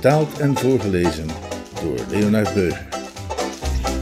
Vertaald 0.00 0.38
en 0.38 0.56
voorgelezen 0.56 1.26
door 1.82 1.98
Leonard 2.08 2.54
Beuger. 2.54 2.88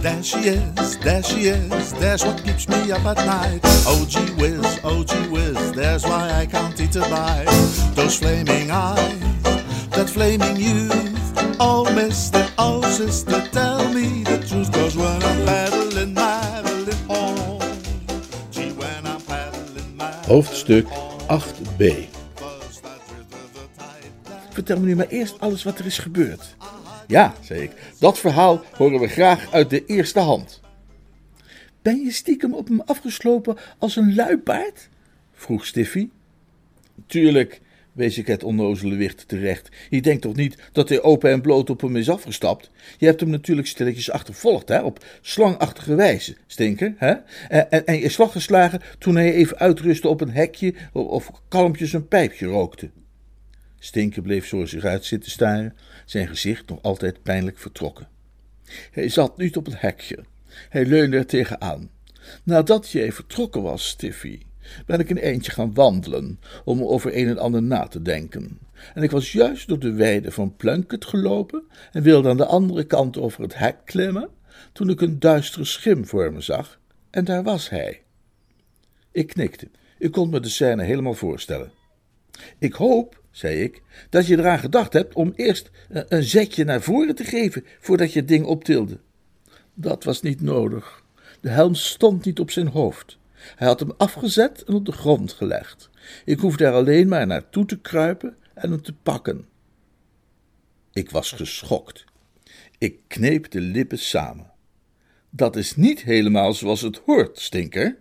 There 0.01 0.23
she 0.23 0.39
is, 0.39 0.99
there 0.99 1.23
she 1.23 1.41
is, 1.41 1.91
there's 1.99 2.25
what 2.25 2.43
keeps 2.43 2.67
me 2.67 2.93
up 2.93 3.05
at 3.05 3.17
night. 3.27 3.61
Oh 3.87 4.05
gee 4.09 4.33
whiz, 4.37 4.79
oh 4.85 5.05
gee 5.05 5.29
whiz, 5.29 5.73
there's 5.73 6.05
why 6.05 6.43
I 6.43 6.47
can't 6.47 6.81
eat 6.81 6.97
a 6.97 7.01
bite. 7.01 7.49
Those 7.95 8.17
flaming 8.19 8.71
eyes, 8.71 9.43
that 9.91 10.09
flaming 10.09 10.57
youth. 10.57 11.57
Oh 11.59 11.85
mister, 11.95 12.47
oh 12.59 12.81
sister, 12.83 13.43
tell 13.51 13.93
me 13.93 14.23
the 14.23 14.39
truth. 14.49 14.71
Cause 14.73 14.97
when 14.97 15.23
I'm 15.23 15.45
paddling, 15.47 16.15
paddling 16.15 17.07
home. 17.09 17.61
Gee, 18.53 18.71
when 18.71 19.05
I'm 19.05 19.21
paddling, 19.23 19.97
paddling 19.99 20.43
Hoofdstuk 20.43 20.87
8b. 21.29 22.18
Vertel 24.59 24.81
me 24.81 24.87
nu 24.87 24.97
maar 24.97 25.09
eerst 25.09 25.41
alles 25.41 25.63
wat 25.63 25.79
er 25.79 25.87
is 25.87 25.99
gebeurd. 25.99 26.57
Ja, 27.07 27.35
zei 27.41 27.63
ik, 27.63 27.71
dat 27.99 28.19
verhaal 28.19 28.65
horen 28.73 29.01
we 29.01 29.09
graag 29.09 29.53
uit 29.53 29.71
de 29.71 29.87
eerste 29.87 30.19
hand. 30.19 30.61
Ben 31.83 32.05
je 32.05 32.11
stiekem 32.11 32.55
op 32.55 32.69
hem 32.69 32.81
afgeslopen 32.81 33.57
als 33.79 33.97
een 33.97 34.15
luipaard? 34.15 34.89
vroeg 35.33 35.67
Stiffy. 35.67 36.09
Tuurlijk, 37.07 37.61
wees 37.93 38.19
ik 38.19 38.27
het 38.27 38.43
onnozele 38.43 38.97
wicht 38.97 39.29
terecht. 39.29 39.69
Je 39.91 40.03
denkt 40.03 40.23
toch 40.23 40.37
niet 40.37 40.59
dat 40.73 40.89
hij 40.89 41.03
open 41.03 41.31
en 41.31 41.41
bloot 41.41 41.71
op 41.71 41.81
hem 41.81 41.97
is 41.97 42.11
afgestapt? 42.11 42.71
Je 42.99 43.07
hebt 43.07 43.21
hem 43.21 43.31
natuurlijk 43.31 43.69
stilletjes 43.69 44.11
achtervolgd, 44.11 44.69
hè, 44.69 44.81
op 44.81 45.05
slangachtige 45.21 45.95
wijze, 45.95 46.37
stinker, 46.47 46.95
hè? 46.97 47.15
En, 47.49 47.71
en, 47.71 47.87
en 47.87 47.99
je 47.99 48.09
slag 48.09 48.33
geslagen 48.33 48.81
toen 48.99 49.17
hij 49.17 49.33
even 49.33 49.59
uitrustte 49.59 50.09
op 50.09 50.21
een 50.21 50.33
hekje 50.33 50.75
of, 50.93 51.07
of 51.07 51.31
kalmpjes 51.49 51.93
een 51.93 52.09
pijpje 52.09 52.47
rookte. 52.47 52.91
Stinker 53.79 54.23
bleef 54.23 54.49
voor 54.49 54.69
zich 54.69 54.85
uit 54.85 55.05
zitten 55.05 55.31
staren, 55.31 55.77
zijn 56.05 56.29
gezicht 56.29 56.69
nog 56.69 56.83
altijd 56.83 57.23
pijnlijk 57.23 57.59
vertrokken. 57.59 58.09
Hij 58.91 59.09
zat 59.09 59.37
niet 59.37 59.57
op 59.57 59.65
het 59.65 59.81
hekje. 59.81 60.25
Hij 60.69 60.87
leunde 60.87 61.17
er 61.17 61.27
tegenaan. 61.27 61.91
Nadat 62.43 62.91
jij 62.91 63.13
vertrokken 63.13 63.63
was, 63.63 63.89
Stiffy, 63.89 64.43
ben 64.87 65.01
ik 65.01 65.11
een 65.11 65.21
eindje 65.21 65.51
gaan 65.51 65.75
wandelen 65.75 66.41
om 66.65 66.83
over 66.83 67.17
een 67.17 67.29
en 67.29 67.39
ander 67.39 67.63
na 67.63 67.87
te 67.87 68.03
denken. 68.03 68.59
En 68.95 69.03
ik 69.03 69.11
was 69.11 69.33
juist 69.33 69.69
door 69.69 69.79
de 69.79 69.93
weide 69.93 70.31
van 70.31 70.57
Plunkett 70.57 71.05
gelopen 71.05 71.63
en 71.93 72.03
wilde 72.03 72.29
aan 72.29 72.37
de 72.37 72.47
andere 72.47 72.85
kant 72.85 73.19
over 73.19 73.43
het 73.43 73.59
hek 73.59 73.77
klimmen, 73.85 74.29
toen 74.73 74.91
ik 74.91 75.01
een 75.01 75.19
duistere 75.19 75.65
schim 75.65 76.07
voor 76.07 76.33
me 76.33 76.41
zag, 76.41 76.81
en 77.11 77.25
daar 77.25 77.43
was 77.43 77.69
hij. 77.69 78.03
Ik 79.13 79.27
knikte. 79.27 79.69
Ik 79.99 80.13
kon 80.13 80.31
me 80.31 80.41
de 80.41 80.49
scène 80.49 80.83
helemaal 80.83 81.15
voorstellen. 81.15 81.73
Ik 82.59 82.73
hoop, 82.73 83.23
zei 83.31 83.63
ik, 83.63 83.83
dat 84.11 84.27
je 84.27 84.39
eraan 84.39 84.59
gedacht 84.59 84.93
hebt 84.93 85.15
om 85.15 85.33
eerst 85.37 85.71
een- 85.89 86.05
een 86.09 86.23
zetje 86.23 86.65
naar 86.65 86.83
voren 86.83 87.15
te 87.15 87.25
geven 87.25 87.65
voordat 87.81 88.13
je 88.13 88.19
het 88.19 88.29
ding 88.29 88.45
optilde. 88.45 88.99
Dat 89.75 90.05
was 90.05 90.23
niet 90.23 90.41
nodig. 90.41 91.05
De 91.41 91.49
helm 91.49 91.75
stond 91.75 92.25
niet 92.25 92.41
op 92.41 92.51
zijn 92.51 92.69
hoofd. 92.69 93.19
Hij 93.57 93.67
had 93.67 93.81
hem 93.81 93.93
afgezet 93.97 94.65
en 94.65 94.75
op 94.75 94.85
de 94.87 94.93
grond 94.93 95.33
gelegd. 95.33 95.91
Ik 96.25 96.39
hoefde 96.39 96.65
er 96.65 96.73
alleen 96.73 97.09
maar 97.09 97.27
naartoe 97.27 97.65
te 97.65 97.79
kruipen 97.79 98.37
en 98.55 98.71
hem 98.71 98.83
te 98.83 98.93
pakken. 98.93 99.47
Ik 100.93 101.11
was 101.11 101.33
geschokt. 101.33 102.05
Ik 102.79 102.99
kneep 103.07 103.51
de 103.51 103.61
lippen 103.61 103.99
samen. 103.99 104.51
Dat 105.31 105.57
is 105.57 105.77
niet 105.77 106.03
helemaal 106.03 106.53
zoals 106.53 106.81
het 106.81 107.01
hoort, 107.07 107.39
stinker. 107.39 107.99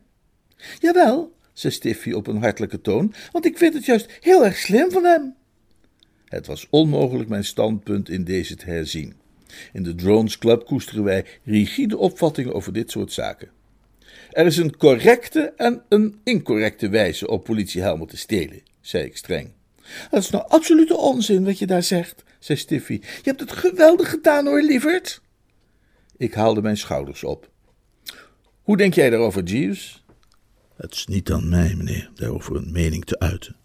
Jawel, 0.80 1.36
zei 1.60 1.74
Stiffy 1.74 2.12
op 2.12 2.28
een 2.28 2.42
hartelijke 2.42 2.82
toon, 2.82 3.14
want 3.32 3.46
ik 3.46 3.58
vind 3.58 3.74
het 3.74 3.86
juist 3.86 4.18
heel 4.20 4.46
erg 4.46 4.58
slim 4.58 4.92
van 4.92 5.04
hem. 5.04 5.36
Het 6.26 6.48
was 6.48 6.68
onmogelijk 6.70 7.30
mijn 7.30 7.44
standpunt 7.44 8.10
in 8.10 8.24
deze 8.24 8.56
te 8.56 8.66
herzien. 8.66 9.14
In 9.74 9.84
de 9.84 9.96
Drones 9.96 10.38
Club 10.38 10.66
koesteren 10.66 11.04
wij 11.04 11.26
rigide 11.44 11.98
opvattingen 11.98 12.54
over 12.54 12.74
dit 12.74 12.92
soort 12.92 13.12
zaken. 13.12 13.50
Er 14.32 14.46
is 14.46 14.58
een 14.58 14.78
correcte 14.78 15.54
en 15.56 15.84
een 15.90 16.20
incorrecte 16.24 16.90
wijze 16.90 17.28
op 17.28 17.44
politiehelmen 17.44 18.08
te 18.08 18.18
stelen, 18.18 18.62
zei 18.82 19.04
ik 19.04 19.18
streng. 19.18 19.52
Dat 20.12 20.24
is 20.24 20.30
nou 20.30 20.48
absolute 20.48 20.98
onzin 20.98 21.46
wat 21.46 21.60
je 21.60 21.68
daar 21.68 21.84
zegt, 21.84 22.24
zei 22.40 22.58
Stiffy. 22.58 23.00
Je 23.02 23.22
hebt 23.24 23.40
het 23.40 23.52
geweldig 23.52 24.10
gedaan 24.10 24.46
hoor, 24.46 24.62
lieverd. 24.62 25.22
Ik 26.18 26.34
haalde 26.34 26.62
mijn 26.62 26.78
schouders 26.78 27.24
op. 27.24 27.50
Hoe 28.62 28.78
denk 28.78 28.94
jij 28.94 29.10
daarover, 29.10 29.44
Jeeves? 29.44 30.06
Het 30.78 30.94
is 30.94 31.06
niet 31.08 31.32
aan 31.32 31.50
mij, 31.50 31.74
meneer, 31.78 32.10
daarover 32.16 32.56
een 32.56 32.72
mening 32.72 33.06
te 33.06 33.20
uiten. 33.20 33.56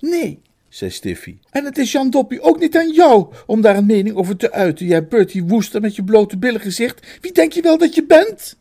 Nee, 0.00 0.40
zei 0.68 0.90
Stiffy. 0.90 1.38
En 1.50 1.64
het 1.64 1.78
is 1.78 1.92
Jan 1.92 2.10
Doppie 2.10 2.40
ook 2.40 2.58
niet 2.58 2.76
aan 2.76 2.92
jou 2.92 3.34
om 3.46 3.60
daar 3.60 3.76
een 3.76 3.86
mening 3.86 4.16
over 4.16 4.36
te 4.36 4.52
uiten. 4.52 4.86
Jij 4.86 5.06
Bertie 5.06 5.44
Woester 5.44 5.80
met 5.80 5.96
je 5.96 6.04
blote 6.04 6.38
billen 6.38 6.60
gezicht. 6.60 7.18
Wie 7.20 7.32
denk 7.32 7.52
je 7.52 7.62
wel 7.62 7.78
dat 7.78 7.94
je 7.94 8.04
bent? 8.04 8.56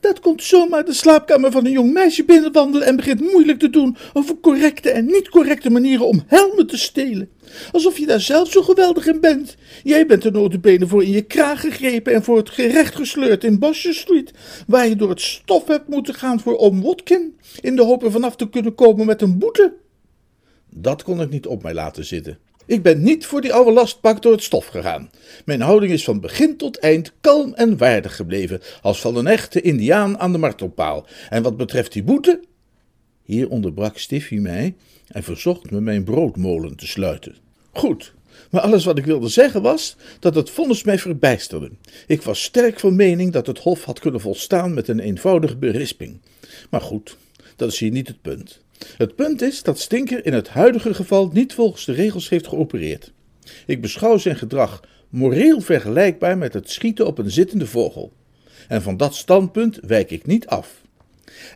Dat 0.00 0.20
komt 0.20 0.42
zomaar 0.42 0.84
de 0.84 0.92
slaapkamer 0.92 1.50
van 1.50 1.66
een 1.66 1.72
jong 1.72 1.92
meisje 1.92 2.24
binnenwandelen 2.24 2.86
en 2.86 2.96
begint 2.96 3.20
moeilijk 3.20 3.58
te 3.58 3.70
doen 3.70 3.96
over 4.12 4.40
correcte 4.40 4.90
en 4.90 5.06
niet 5.06 5.28
correcte 5.28 5.70
manieren 5.70 6.06
om 6.06 6.22
helmen 6.26 6.66
te 6.66 6.78
stelen. 6.78 7.30
Alsof 7.72 7.98
je 7.98 8.06
daar 8.06 8.20
zelf 8.20 8.50
zo 8.50 8.62
geweldig 8.62 9.06
in 9.06 9.20
bent. 9.20 9.56
Jij 9.82 10.06
bent 10.06 10.24
er 10.24 10.32
notabene 10.32 10.86
voor 10.86 11.02
in 11.02 11.10
je 11.10 11.22
kraag 11.22 11.60
gegrepen 11.60 12.14
en 12.14 12.22
voor 12.22 12.36
het 12.36 12.50
gerecht 12.50 12.94
gesleurd 12.94 13.44
in 13.44 13.58
Bosje 13.58 13.92
Street, 13.92 14.30
waar 14.66 14.88
je 14.88 14.96
door 14.96 15.08
het 15.08 15.20
stof 15.20 15.66
hebt 15.66 15.88
moeten 15.88 16.14
gaan 16.14 16.40
voor 16.40 16.56
Om 16.56 16.82
Watkin, 16.82 17.36
in 17.60 17.76
de 17.76 17.82
hoop 17.82 18.02
er 18.02 18.10
vanaf 18.10 18.36
te 18.36 18.48
kunnen 18.48 18.74
komen 18.74 19.06
met 19.06 19.22
een 19.22 19.38
boete. 19.38 19.74
Dat 20.70 21.02
kon 21.02 21.20
ik 21.20 21.30
niet 21.30 21.46
op 21.46 21.62
mij 21.62 21.74
laten 21.74 22.04
zitten. 22.04 22.38
Ik 22.66 22.82
ben 22.82 23.02
niet 23.02 23.26
voor 23.26 23.40
die 23.40 23.52
oude 23.52 23.72
lastpak 23.72 24.22
door 24.22 24.32
het 24.32 24.42
stof 24.42 24.66
gegaan. 24.66 25.10
Mijn 25.44 25.60
houding 25.60 25.92
is 25.92 26.04
van 26.04 26.20
begin 26.20 26.56
tot 26.56 26.78
eind 26.78 27.12
kalm 27.20 27.54
en 27.54 27.76
waardig 27.76 28.16
gebleven, 28.16 28.60
als 28.82 29.00
van 29.00 29.16
een 29.16 29.26
echte 29.26 29.60
indiaan 29.60 30.18
aan 30.18 30.32
de 30.32 30.38
martelpaal. 30.38 31.06
En 31.28 31.42
wat 31.42 31.56
betreft 31.56 31.92
die 31.92 32.02
boete... 32.02 32.40
Hier 33.22 33.48
onderbrak 33.48 33.98
Stiffy 33.98 34.36
mij 34.36 34.74
en 35.08 35.22
verzocht 35.22 35.70
me 35.70 35.80
mijn 35.80 36.04
broodmolen 36.04 36.76
te 36.76 36.86
sluiten. 36.86 37.36
Goed, 37.72 38.14
maar 38.50 38.60
alles 38.60 38.84
wat 38.84 38.98
ik 38.98 39.04
wilde 39.04 39.28
zeggen 39.28 39.62
was 39.62 39.96
dat 40.20 40.34
het 40.34 40.50
vonnis 40.50 40.84
mij 40.84 40.98
verbijsterde. 40.98 41.70
Ik 42.06 42.22
was 42.22 42.42
sterk 42.42 42.80
van 42.80 42.96
mening 42.96 43.32
dat 43.32 43.46
het 43.46 43.58
Hof 43.58 43.84
had 43.84 43.98
kunnen 43.98 44.20
volstaan 44.20 44.74
met 44.74 44.88
een 44.88 45.00
eenvoudige 45.00 45.56
berisping. 45.56 46.20
Maar 46.70 46.80
goed, 46.80 47.16
dat 47.56 47.72
is 47.72 47.78
hier 47.78 47.90
niet 47.90 48.08
het 48.08 48.22
punt. 48.22 48.64
Het 48.96 49.14
punt 49.14 49.42
is 49.42 49.62
dat 49.62 49.80
Stinker 49.80 50.26
in 50.26 50.32
het 50.32 50.48
huidige 50.48 50.94
geval 50.94 51.30
niet 51.32 51.54
volgens 51.54 51.84
de 51.84 51.92
regels 51.92 52.28
heeft 52.28 52.46
geopereerd. 52.46 53.12
Ik 53.66 53.80
beschouw 53.80 54.16
zijn 54.16 54.36
gedrag 54.36 54.82
moreel 55.08 55.60
vergelijkbaar 55.60 56.38
met 56.38 56.52
het 56.52 56.70
schieten 56.70 57.06
op 57.06 57.18
een 57.18 57.30
zittende 57.30 57.66
vogel. 57.66 58.12
En 58.68 58.82
van 58.82 58.96
dat 58.96 59.14
standpunt 59.14 59.78
wijk 59.82 60.10
ik 60.10 60.26
niet 60.26 60.46
af. 60.46 60.82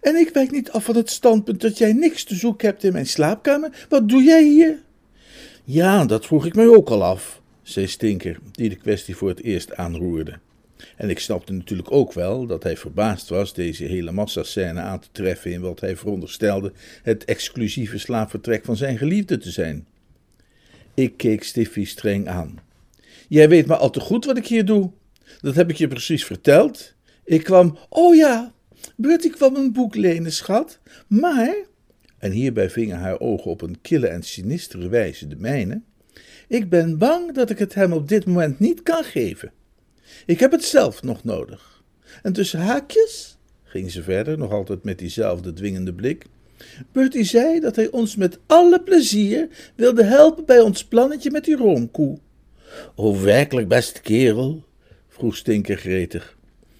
En 0.01 0.17
ik 0.17 0.31
wijk 0.33 0.51
niet 0.51 0.71
af 0.71 0.85
van 0.85 0.97
het 0.97 1.11
standpunt 1.11 1.61
dat 1.61 1.79
jij 1.79 1.93
niks 1.93 2.25
te 2.25 2.35
zoeken 2.35 2.69
hebt 2.69 2.85
in 2.85 2.93
mijn 2.93 3.07
slaapkamer. 3.07 3.87
Wat 3.89 4.09
doe 4.09 4.23
jij 4.23 4.45
hier? 4.45 4.79
Ja, 5.65 6.05
dat 6.05 6.27
vroeg 6.27 6.47
ik 6.47 6.55
mij 6.55 6.69
ook 6.69 6.89
al 6.89 7.05
af, 7.05 7.41
zei 7.63 7.87
Stinker, 7.87 8.39
die 8.51 8.69
de 8.69 8.77
kwestie 8.77 9.17
voor 9.17 9.29
het 9.29 9.43
eerst 9.43 9.75
aanroerde. 9.75 10.39
En 11.01 11.11
ik 11.11 11.19
snapte 11.19 11.53
natuurlijk 11.53 11.93
ook 11.93 12.13
wel 12.13 12.47
dat 12.47 12.63
hij 12.63 12.77
verbaasd 12.77 13.29
was 13.29 13.55
deze 13.55 13.85
hele 13.85 14.13
massascène 14.13 14.81
aan 14.81 15.01
te 15.01 15.09
treffen 15.13 15.53
in 15.53 15.61
wat 15.61 15.81
hij 15.81 15.97
veronderstelde 15.97 16.73
het 17.03 17.25
exclusieve 17.25 17.99
slaapvertrek 17.99 18.65
van 18.65 18.77
zijn 18.77 18.99
geliefde 18.99 19.39
te 19.39 19.51
zijn. 19.51 19.87
Ik 20.95 21.17
keek 21.17 21.43
Stiffy 21.43 21.85
streng 21.85 22.29
aan. 22.29 22.59
Jij 23.29 23.49
weet 23.49 23.67
maar 23.67 23.77
al 23.77 23.91
te 23.91 24.01
goed 24.01 24.25
wat 24.25 24.37
ik 24.37 24.47
hier 24.47 24.65
doe. 24.65 24.91
Dat 25.41 25.55
heb 25.55 25.71
ik 25.71 25.77
je 25.77 25.89
precies 25.89 26.25
verteld. 26.25 26.95
Ik 27.25 27.45
kwam, 27.45 27.79
oh 27.89 28.15
ja, 28.15 28.53
Bertie 28.97 29.31
kwam 29.31 29.57
een 29.57 29.73
boek 29.73 29.95
lenen, 29.95 30.33
schat. 30.33 30.79
Maar, 31.07 31.57
en 32.19 32.31
hierbij 32.31 32.71
vingen 32.71 32.99
haar 32.99 33.21
ogen 33.21 33.51
op 33.51 33.63
een 33.63 33.81
kille 33.81 34.07
en 34.07 34.23
sinistere 34.23 34.89
wijze 34.89 35.27
de 35.27 35.37
mijne, 35.37 35.81
ik 36.49 36.69
ben 36.69 36.99
bang 36.99 37.35
dat 37.35 37.51
ik 37.51 37.59
het 37.59 37.75
hem 37.75 37.93
op 37.93 38.09
dit 38.09 38.27
moment 38.27 38.59
niet 38.59 38.83
kan 38.83 39.05
geven. 39.05 39.53
Ik 40.27 40.41
heb 40.41 40.51
het 40.51 40.65
zelf 40.65 41.03
nog 41.03 41.25
nodig. 41.25 41.83
En 42.23 42.33
tussen 42.33 42.61
haakjes, 42.61 43.39
ging 43.65 43.91
ze 43.91 44.03
verder, 44.03 44.39
nog 44.39 44.53
altijd 44.53 44.85
met 44.85 44.99
diezelfde 44.99 45.53
dwingende 45.53 45.93
blik, 45.93 46.27
Bertie 46.93 47.25
zei 47.25 47.61
dat 47.61 47.77
hij 47.77 47.91
ons 47.91 48.17
met 48.17 48.39
alle 48.47 48.83
plezier 48.83 49.49
wilde 49.75 50.05
helpen 50.05 50.45
bij 50.45 50.61
ons 50.61 50.85
plannetje 50.85 51.31
met 51.31 51.45
die 51.45 51.57
roomkoe. 51.57 52.19
O, 52.95 53.21
werkelijk, 53.21 53.69
beste 53.69 54.01
kerel? 54.01 54.65
vroeg 55.09 55.37
Stinker 55.37 55.77
gretig. 55.77 56.37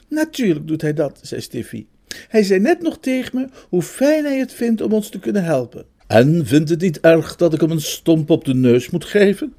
Natuurlijk 0.09 0.67
doet 0.67 0.83
hij 0.83 0.95
dat, 0.95 1.19
zei 1.23 1.41
Stiffy. 1.41 1.87
Hij 2.29 2.43
zei 2.43 2.61
net 2.61 2.83
nog 2.83 2.99
tegen 2.99 3.39
me 3.39 3.49
hoe 3.69 3.83
fijn 3.83 4.25
hij 4.25 4.39
het 4.39 4.53
vindt 4.53 4.81
om 4.81 4.93
ons 4.93 5.09
te 5.09 5.19
kunnen 5.19 5.45
helpen. 5.45 5.85
En 6.07 6.47
vindt 6.47 6.69
het 6.71 6.81
niet 6.81 7.01
erg 7.01 7.37
dat 7.37 7.55
ik 7.55 7.61
hem 7.61 7.71
een 7.71 7.81
stomp 7.81 8.31
op 8.31 8.45
de 8.45 8.55
neus 8.55 8.91
moet 8.91 9.05
geven? 9.05 9.55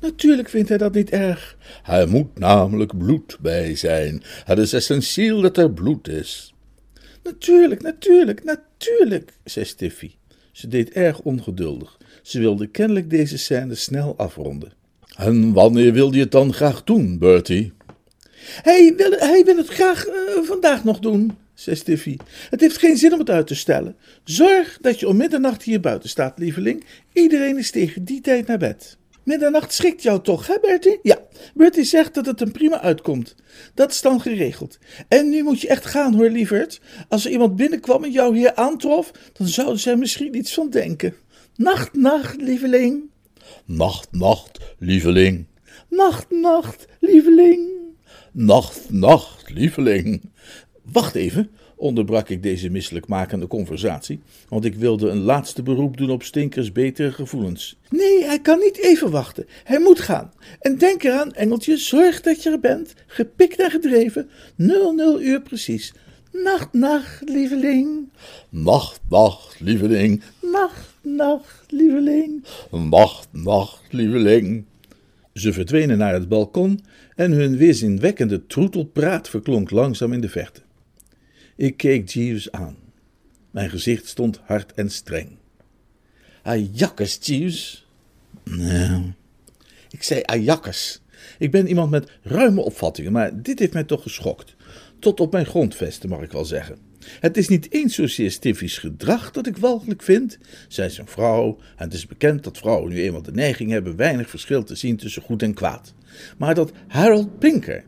Natuurlijk 0.00 0.48
vindt 0.48 0.68
hij 0.68 0.78
dat 0.78 0.94
niet 0.94 1.10
erg. 1.10 1.56
Hij 1.82 2.06
moet 2.06 2.38
namelijk 2.38 2.98
bloed 2.98 3.36
bij 3.40 3.74
zijn. 3.74 4.22
Het 4.44 4.58
is 4.58 4.72
essentieel 4.72 5.40
dat 5.40 5.56
er 5.56 5.72
bloed 5.72 6.08
is. 6.08 6.54
Natuurlijk, 7.22 7.82
natuurlijk, 7.82 8.44
natuurlijk, 8.44 9.32
zei 9.44 9.64
Stiffy. 9.64 10.10
Ze 10.52 10.68
deed 10.68 10.90
erg 10.90 11.20
ongeduldig. 11.20 11.98
Ze 12.22 12.38
wilde 12.38 12.66
kennelijk 12.66 13.10
deze 13.10 13.38
scène 13.38 13.74
snel 13.74 14.16
afronden. 14.16 14.72
En 15.16 15.52
wanneer 15.52 15.92
wilde 15.92 16.16
je 16.16 16.22
het 16.22 16.32
dan 16.32 16.52
graag 16.52 16.84
doen, 16.84 17.18
Bertie? 17.18 17.72
Hij 18.62 18.94
wil, 18.96 19.10
hij 19.10 19.44
wil 19.44 19.56
het 19.56 19.68
graag 19.68 20.06
uh, 20.06 20.12
vandaag 20.42 20.84
nog 20.84 20.98
doen, 20.98 21.36
zei 21.54 21.76
Stiffy. 21.76 22.16
Het 22.50 22.60
heeft 22.60 22.78
geen 22.78 22.96
zin 22.96 23.12
om 23.12 23.18
het 23.18 23.30
uit 23.30 23.46
te 23.46 23.54
stellen. 23.54 23.96
Zorg 24.24 24.78
dat 24.80 25.00
je 25.00 25.08
om 25.08 25.16
middernacht 25.16 25.62
hier 25.62 25.80
buiten 25.80 26.08
staat, 26.08 26.38
lieveling. 26.38 26.84
Iedereen 27.12 27.58
is 27.58 27.70
tegen 27.70 28.04
die 28.04 28.20
tijd 28.20 28.46
naar 28.46 28.58
bed. 28.58 28.98
Middernacht 29.30 29.72
schikt 29.72 30.02
jou 30.02 30.20
toch, 30.20 30.46
hè 30.46 30.54
Bertie? 30.60 30.98
Ja, 31.02 31.18
Bertie 31.54 31.84
zegt 31.84 32.14
dat 32.14 32.26
het 32.26 32.40
hem 32.40 32.52
prima 32.52 32.80
uitkomt. 32.80 33.34
Dat 33.74 33.90
is 33.90 34.00
dan 34.00 34.20
geregeld. 34.20 34.78
En 35.08 35.28
nu 35.28 35.42
moet 35.42 35.60
je 35.60 35.68
echt 35.68 35.86
gaan 35.86 36.14
hoor, 36.14 36.30
lieverd. 36.30 36.80
Als 37.08 37.24
er 37.24 37.30
iemand 37.30 37.56
binnenkwam 37.56 38.04
en 38.04 38.10
jou 38.10 38.36
hier 38.36 38.54
aantrof, 38.54 39.10
dan 39.32 39.46
zouden 39.46 39.78
zij 39.80 39.96
misschien 39.96 40.36
iets 40.36 40.54
van 40.54 40.70
denken. 40.70 41.14
Nacht, 41.56 41.94
nacht, 41.94 42.40
lieveling. 42.40 43.02
Nacht, 43.64 44.12
nacht, 44.12 44.58
lieveling. 44.78 45.46
Nacht, 45.88 46.30
nacht, 46.30 46.86
lieveling. 47.00 47.68
Nacht, 48.32 48.90
nacht, 48.90 49.50
lieveling. 49.50 50.22
Wacht 50.92 51.14
even, 51.14 51.50
onderbrak 51.76 52.28
ik 52.28 52.42
deze 52.42 52.70
misselijkmakende 52.70 53.46
conversatie, 53.46 54.20
want 54.48 54.64
ik 54.64 54.74
wilde 54.74 55.08
een 55.08 55.20
laatste 55.20 55.62
beroep 55.62 55.96
doen 55.96 56.10
op 56.10 56.22
Stinkers 56.22 56.72
betere 56.72 57.12
gevoelens. 57.12 57.78
Nee, 57.90 58.24
hij 58.24 58.40
kan 58.40 58.58
niet 58.58 58.78
even 58.78 59.10
wachten. 59.10 59.46
Hij 59.64 59.80
moet 59.80 60.00
gaan. 60.00 60.32
En 60.60 60.78
denk 60.78 61.02
eraan, 61.02 61.32
Engeltje, 61.32 61.76
zorg 61.76 62.20
dat 62.20 62.42
je 62.42 62.50
er 62.50 62.60
bent, 62.60 62.94
gepikt 63.06 63.60
en 63.60 63.70
gedreven, 63.70 64.28
00 64.56 65.22
uur 65.22 65.42
precies. 65.42 65.94
Nacht, 66.32 66.72
nacht, 66.72 67.28
lieveling. 67.28 68.08
Nacht, 68.48 69.00
nacht, 69.08 69.60
lieveling. 69.60 70.22
Nacht, 70.42 70.94
nacht, 71.02 71.64
lieveling. 71.68 72.44
Nacht, 72.70 73.28
nacht, 73.32 73.82
lieveling. 73.90 74.64
Ze 75.32 75.52
verdwenen 75.52 75.98
naar 75.98 76.12
het 76.12 76.28
balkon 76.28 76.80
en 77.16 77.32
hun 77.32 77.56
weerzinwekkende 77.56 78.46
troetelpraat 78.46 79.28
verklonk 79.28 79.70
langzaam 79.70 80.12
in 80.12 80.20
de 80.20 80.28
verte. 80.28 80.60
Ik 81.60 81.76
keek 81.76 82.08
Jeeves 82.08 82.52
aan. 82.52 82.76
Mijn 83.50 83.70
gezicht 83.70 84.06
stond 84.06 84.40
hard 84.44 84.72
en 84.72 84.90
streng. 84.90 85.28
Ajakkes, 86.42 87.18
Jeeves. 87.22 87.86
Nee. 88.44 89.14
Ik 89.90 90.02
zei 90.02 90.20
ajakkes. 90.24 91.00
Ik 91.38 91.50
ben 91.50 91.68
iemand 91.68 91.90
met 91.90 92.10
ruime 92.22 92.60
opvattingen, 92.60 93.12
maar 93.12 93.42
dit 93.42 93.58
heeft 93.58 93.72
mij 93.72 93.84
toch 93.84 94.02
geschokt. 94.02 94.56
Tot 94.98 95.20
op 95.20 95.32
mijn 95.32 95.46
grondvesten, 95.46 96.08
mag 96.08 96.22
ik 96.22 96.32
wel 96.32 96.44
zeggen. 96.44 96.78
Het 97.20 97.36
is 97.36 97.48
niet 97.48 97.72
eens 97.72 97.94
zozeer 97.94 98.30
Stiffy's 98.30 98.78
gedrag 98.78 99.30
dat 99.30 99.46
ik 99.46 99.56
walgelijk 99.56 100.02
vind. 100.02 100.38
Zij 100.68 100.86
is 100.86 100.98
een 100.98 101.06
vrouw 101.06 101.58
en 101.76 101.84
het 101.84 101.94
is 101.94 102.06
bekend 102.06 102.44
dat 102.44 102.58
vrouwen 102.58 102.90
nu 102.90 103.02
eenmaal 103.02 103.22
de 103.22 103.32
neiging 103.32 103.70
hebben 103.70 103.96
weinig 103.96 104.30
verschil 104.30 104.62
te 104.62 104.74
zien 104.74 104.96
tussen 104.96 105.22
goed 105.22 105.42
en 105.42 105.54
kwaad. 105.54 105.94
Maar 106.38 106.54
dat 106.54 106.72
Harold 106.88 107.38
Pinker, 107.38 107.84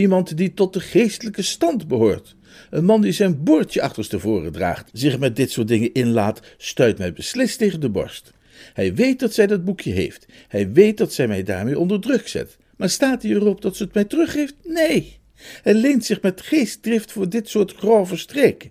iemand 0.00 0.36
die 0.36 0.54
tot 0.54 0.72
de 0.72 0.80
geestelijke 0.80 1.42
stand 1.42 1.88
behoort, 1.88 2.36
een 2.70 2.84
man 2.84 3.00
die 3.00 3.12
zijn 3.12 3.42
boordje 3.42 3.82
achterstevoren 3.82 4.52
draagt, 4.52 4.90
zich 4.92 5.18
met 5.18 5.36
dit 5.36 5.50
soort 5.50 5.68
dingen 5.68 5.92
inlaat, 5.92 6.40
stuit 6.56 6.98
mij 6.98 7.12
beslist 7.12 7.58
tegen 7.58 7.80
de 7.80 7.88
borst. 7.88 8.32
Hij 8.72 8.94
weet 8.94 9.20
dat 9.20 9.34
zij 9.34 9.46
dat 9.46 9.64
boekje 9.64 9.92
heeft. 9.92 10.26
Hij 10.48 10.72
weet 10.72 10.98
dat 10.98 11.12
zij 11.12 11.28
mij 11.28 11.42
daarmee 11.42 11.78
onder 11.78 12.00
druk 12.00 12.28
zet. 12.28 12.56
Maar 12.76 12.90
staat 12.90 13.22
hij 13.22 13.30
erop 13.30 13.62
dat 13.62 13.76
ze 13.76 13.82
het 13.82 13.94
mij 13.94 14.04
teruggeeft? 14.04 14.54
Nee. 14.64 15.18
Hij 15.62 15.74
leent 15.74 16.04
zich 16.04 16.22
met 16.22 16.40
geestdrift 16.40 17.12
voor 17.12 17.28
dit 17.28 17.48
soort 17.48 17.74
grove 17.74 18.16
streken. 18.16 18.70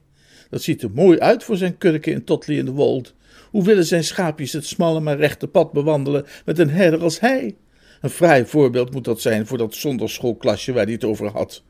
Dat 0.49 0.61
ziet 0.61 0.81
er 0.81 0.91
mooi 0.91 1.19
uit 1.19 1.43
voor 1.43 1.57
zijn 1.57 1.77
kurken 1.77 2.11
in 2.11 2.23
Totley 2.23 2.57
in 2.57 2.65
de 2.65 2.71
Wold. 2.71 3.13
Hoe 3.49 3.63
willen 3.63 3.85
zijn 3.85 4.03
schaapjes 4.03 4.53
het 4.53 4.65
smalle 4.65 4.99
maar 4.99 5.17
rechte 5.17 5.47
pad 5.47 5.71
bewandelen 5.71 6.25
met 6.45 6.59
een 6.59 6.69
herder 6.69 7.01
als 7.01 7.19
hij? 7.19 7.55
Een 8.01 8.09
fraai 8.09 8.45
voorbeeld 8.45 8.91
moet 8.91 9.03
dat 9.03 9.21
zijn 9.21 9.45
voor 9.45 9.57
dat 9.57 9.75
zonderschoolklasje 9.75 10.73
waar 10.73 10.83
hij 10.83 10.93
het 10.93 11.03
over 11.03 11.27
had. 11.27 11.63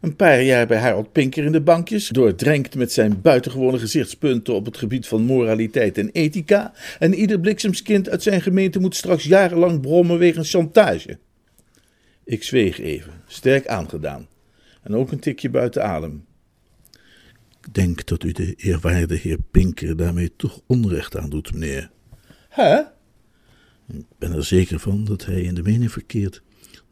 Een 0.00 0.16
paar 0.16 0.42
jaar 0.42 0.66
bij 0.66 0.78
Harold 0.78 1.12
Pinker 1.12 1.44
in 1.44 1.52
de 1.52 1.60
bankjes, 1.60 2.08
doordrenkt 2.08 2.74
met 2.74 2.92
zijn 2.92 3.20
buitengewone 3.20 3.78
gezichtspunten 3.78 4.54
op 4.54 4.64
het 4.64 4.76
gebied 4.76 5.06
van 5.06 5.22
moraliteit 5.22 5.98
en 5.98 6.10
ethica. 6.10 6.72
En 6.98 7.14
ieder 7.14 7.40
bliksemskind 7.40 8.08
uit 8.08 8.22
zijn 8.22 8.42
gemeente 8.42 8.78
moet 8.78 8.96
straks 8.96 9.24
jarenlang 9.24 9.80
brommen 9.80 10.18
wegens 10.18 10.50
chantage. 10.50 11.18
Ik 12.24 12.42
zweeg 12.42 12.80
even, 12.80 13.12
sterk 13.26 13.66
aangedaan, 13.66 14.28
en 14.82 14.94
ook 14.94 15.12
een 15.12 15.18
tikje 15.18 15.50
buiten 15.50 15.84
adem. 15.84 16.24
Ik 17.60 17.74
denk 17.74 18.06
dat 18.06 18.24
u 18.24 18.32
de 18.32 18.54
eerwaarde 18.56 19.14
heer 19.14 19.38
Pinker 19.50 19.96
daarmee 19.96 20.32
toch 20.36 20.60
onrecht 20.66 21.16
aan 21.16 21.30
doet, 21.30 21.52
meneer. 21.52 21.90
Hè? 22.48 22.80
Ik 23.92 24.04
ben 24.18 24.32
er 24.32 24.44
zeker 24.44 24.78
van 24.78 25.04
dat 25.04 25.24
hij 25.24 25.42
in 25.42 25.54
de 25.54 25.62
mening 25.62 25.92
verkeert 25.92 26.42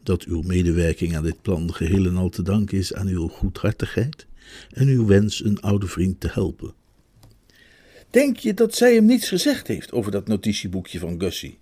dat 0.03 0.23
uw 0.23 0.41
medewerking 0.41 1.15
aan 1.15 1.23
dit 1.23 1.41
plan 1.41 1.73
geheel 1.73 2.05
en 2.05 2.17
al 2.17 2.29
te 2.29 2.41
danken 2.41 2.77
is 2.77 2.93
aan 2.93 3.07
uw 3.07 3.27
goedhartigheid 3.27 4.27
en 4.71 4.87
uw 4.87 5.05
wens 5.05 5.43
een 5.43 5.61
oude 5.61 5.87
vriend 5.87 6.19
te 6.19 6.29
helpen. 6.31 6.73
Denk 8.09 8.37
je 8.37 8.53
dat 8.53 8.75
zij 8.75 8.93
hem 8.93 9.05
niets 9.05 9.27
gezegd 9.27 9.67
heeft 9.67 9.91
over 9.91 10.11
dat 10.11 10.27
notitieboekje 10.27 10.99
van 10.99 11.19
Gussie? 11.19 11.57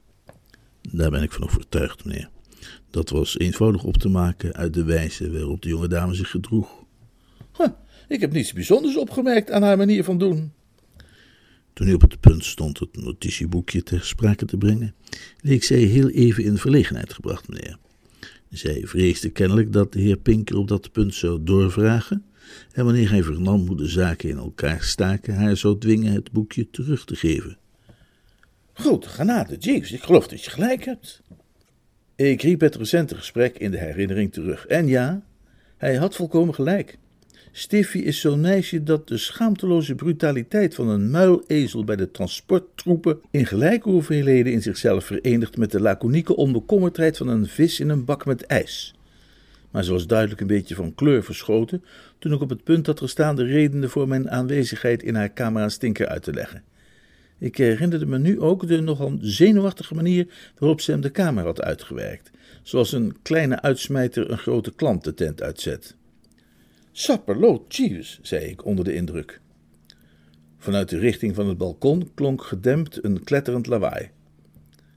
Daar 0.81 1.09
ben 1.09 1.23
ik 1.23 1.31
van 1.31 1.43
overtuigd, 1.43 2.05
meneer. 2.05 2.29
Dat 2.89 3.09
was 3.09 3.37
eenvoudig 3.37 3.83
op 3.83 3.97
te 3.97 4.09
maken 4.09 4.53
uit 4.53 4.73
de 4.73 4.83
wijze 4.83 5.31
waarop 5.31 5.61
de 5.61 5.69
jonge 5.69 5.87
dame 5.87 6.13
zich 6.13 6.29
gedroeg. 6.29 6.83
Huh, 7.57 7.67
ik 8.07 8.21
heb 8.21 8.31
niets 8.31 8.53
bijzonders 8.53 8.97
opgemerkt 8.97 9.51
aan 9.51 9.61
haar 9.61 9.77
manier 9.77 10.03
van 10.03 10.17
doen. 10.17 10.51
Toen 11.79 11.93
op 11.93 12.01
het 12.01 12.19
punt 12.19 12.45
stond 12.45 12.79
het 12.79 12.95
notitieboekje 12.95 13.83
ter 13.83 14.03
sprake 14.03 14.45
te 14.45 14.57
brengen, 14.57 14.95
leek 15.41 15.63
zij 15.63 15.77
heel 15.77 16.09
even 16.09 16.43
in 16.43 16.57
verlegenheid 16.57 17.13
gebracht, 17.13 17.47
meneer. 17.47 17.77
Zij 18.49 18.81
vreesde 18.85 19.29
kennelijk 19.29 19.73
dat 19.73 19.93
de 19.93 19.99
heer 19.99 20.17
Pinker 20.17 20.57
op 20.57 20.67
dat 20.67 20.91
punt 20.91 21.15
zou 21.15 21.43
doorvragen, 21.43 22.25
en 22.71 22.85
wanneer 22.85 23.09
hij 23.09 23.23
vernam 23.23 23.67
hoe 23.67 23.77
de 23.77 23.87
zaken 23.87 24.29
in 24.29 24.37
elkaar 24.37 24.83
staken, 24.83 25.35
haar 25.35 25.57
zou 25.57 25.77
dwingen 25.77 26.13
het 26.13 26.31
boekje 26.31 26.69
terug 26.69 27.05
te 27.05 27.15
geven. 27.15 27.57
Grote 28.73 29.09
genade, 29.09 29.57
Jeeves, 29.57 29.91
ik 29.91 30.03
geloof 30.03 30.27
dat 30.27 30.43
je 30.43 30.49
gelijk 30.49 30.85
hebt. 30.85 31.21
Ik 32.15 32.41
riep 32.41 32.59
het 32.59 32.75
recente 32.75 33.15
gesprek 33.15 33.57
in 33.57 33.71
de 33.71 33.79
herinnering 33.79 34.33
terug. 34.33 34.65
En 34.65 34.87
ja, 34.87 35.23
hij 35.77 35.95
had 35.95 36.15
volkomen 36.15 36.53
gelijk. 36.53 36.97
Stiffy 37.51 37.97
is 37.97 38.19
zo'n 38.19 38.41
meisje 38.41 38.83
dat 38.83 39.07
de 39.07 39.17
schaamteloze 39.17 39.95
brutaliteit 39.95 40.75
van 40.75 40.87
een 40.87 41.09
muilezel 41.09 41.83
bij 41.83 41.95
de 41.95 42.11
transporttroepen 42.11 43.19
in 43.31 43.45
gelijke 43.45 43.89
hoeveelheden 43.89 44.53
in 44.53 44.61
zichzelf 44.61 45.05
verenigt 45.05 45.57
met 45.57 45.71
de 45.71 45.81
laconieke 45.81 46.35
onbekommerdheid 46.35 47.17
van 47.17 47.27
een 47.27 47.47
vis 47.47 47.79
in 47.79 47.89
een 47.89 48.05
bak 48.05 48.25
met 48.25 48.45
ijs. 48.45 48.93
Maar 49.71 49.83
ze 49.83 49.91
was 49.91 50.07
duidelijk 50.07 50.41
een 50.41 50.47
beetje 50.47 50.75
van 50.75 50.95
kleur 50.95 51.23
verschoten 51.23 51.83
toen 52.19 52.33
ik 52.33 52.41
op 52.41 52.49
het 52.49 52.63
punt 52.63 52.85
had 52.85 52.99
gestaan 52.99 53.35
de 53.35 53.43
redenen 53.43 53.89
voor 53.89 54.07
mijn 54.07 54.29
aanwezigheid 54.31 55.03
in 55.03 55.15
haar 55.15 55.29
kamer 55.29 55.61
aan 55.61 55.71
Stinker 55.71 56.07
uit 56.07 56.23
te 56.23 56.33
leggen. 56.33 56.63
Ik 57.39 57.57
herinnerde 57.57 58.05
me 58.05 58.19
nu 58.19 58.39
ook 58.39 58.67
de 58.67 58.81
nogal 58.81 59.17
zenuwachtige 59.21 59.95
manier 59.95 60.27
waarop 60.57 60.81
ze 60.81 60.91
hem 60.91 61.01
de 61.01 61.09
kamer 61.09 61.43
had 61.43 61.61
uitgewerkt, 61.61 62.31
zoals 62.63 62.91
een 62.91 63.17
kleine 63.21 63.61
uitsmijter 63.61 64.31
een 64.31 64.37
grote 64.37 64.71
klant 64.75 65.03
de 65.03 65.13
tent 65.13 65.41
uitzet. 65.41 65.97
Sapperloot, 66.99 67.75
Jeeves, 67.75 68.19
zei 68.21 68.45
ik 68.45 68.65
onder 68.65 68.85
de 68.85 68.93
indruk. 68.93 69.41
Vanuit 70.57 70.89
de 70.89 70.97
richting 70.97 71.35
van 71.35 71.47
het 71.47 71.57
balkon 71.57 72.11
klonk 72.13 72.43
gedempt 72.43 73.03
een 73.03 73.23
kletterend 73.23 73.67
lawaai. 73.67 74.09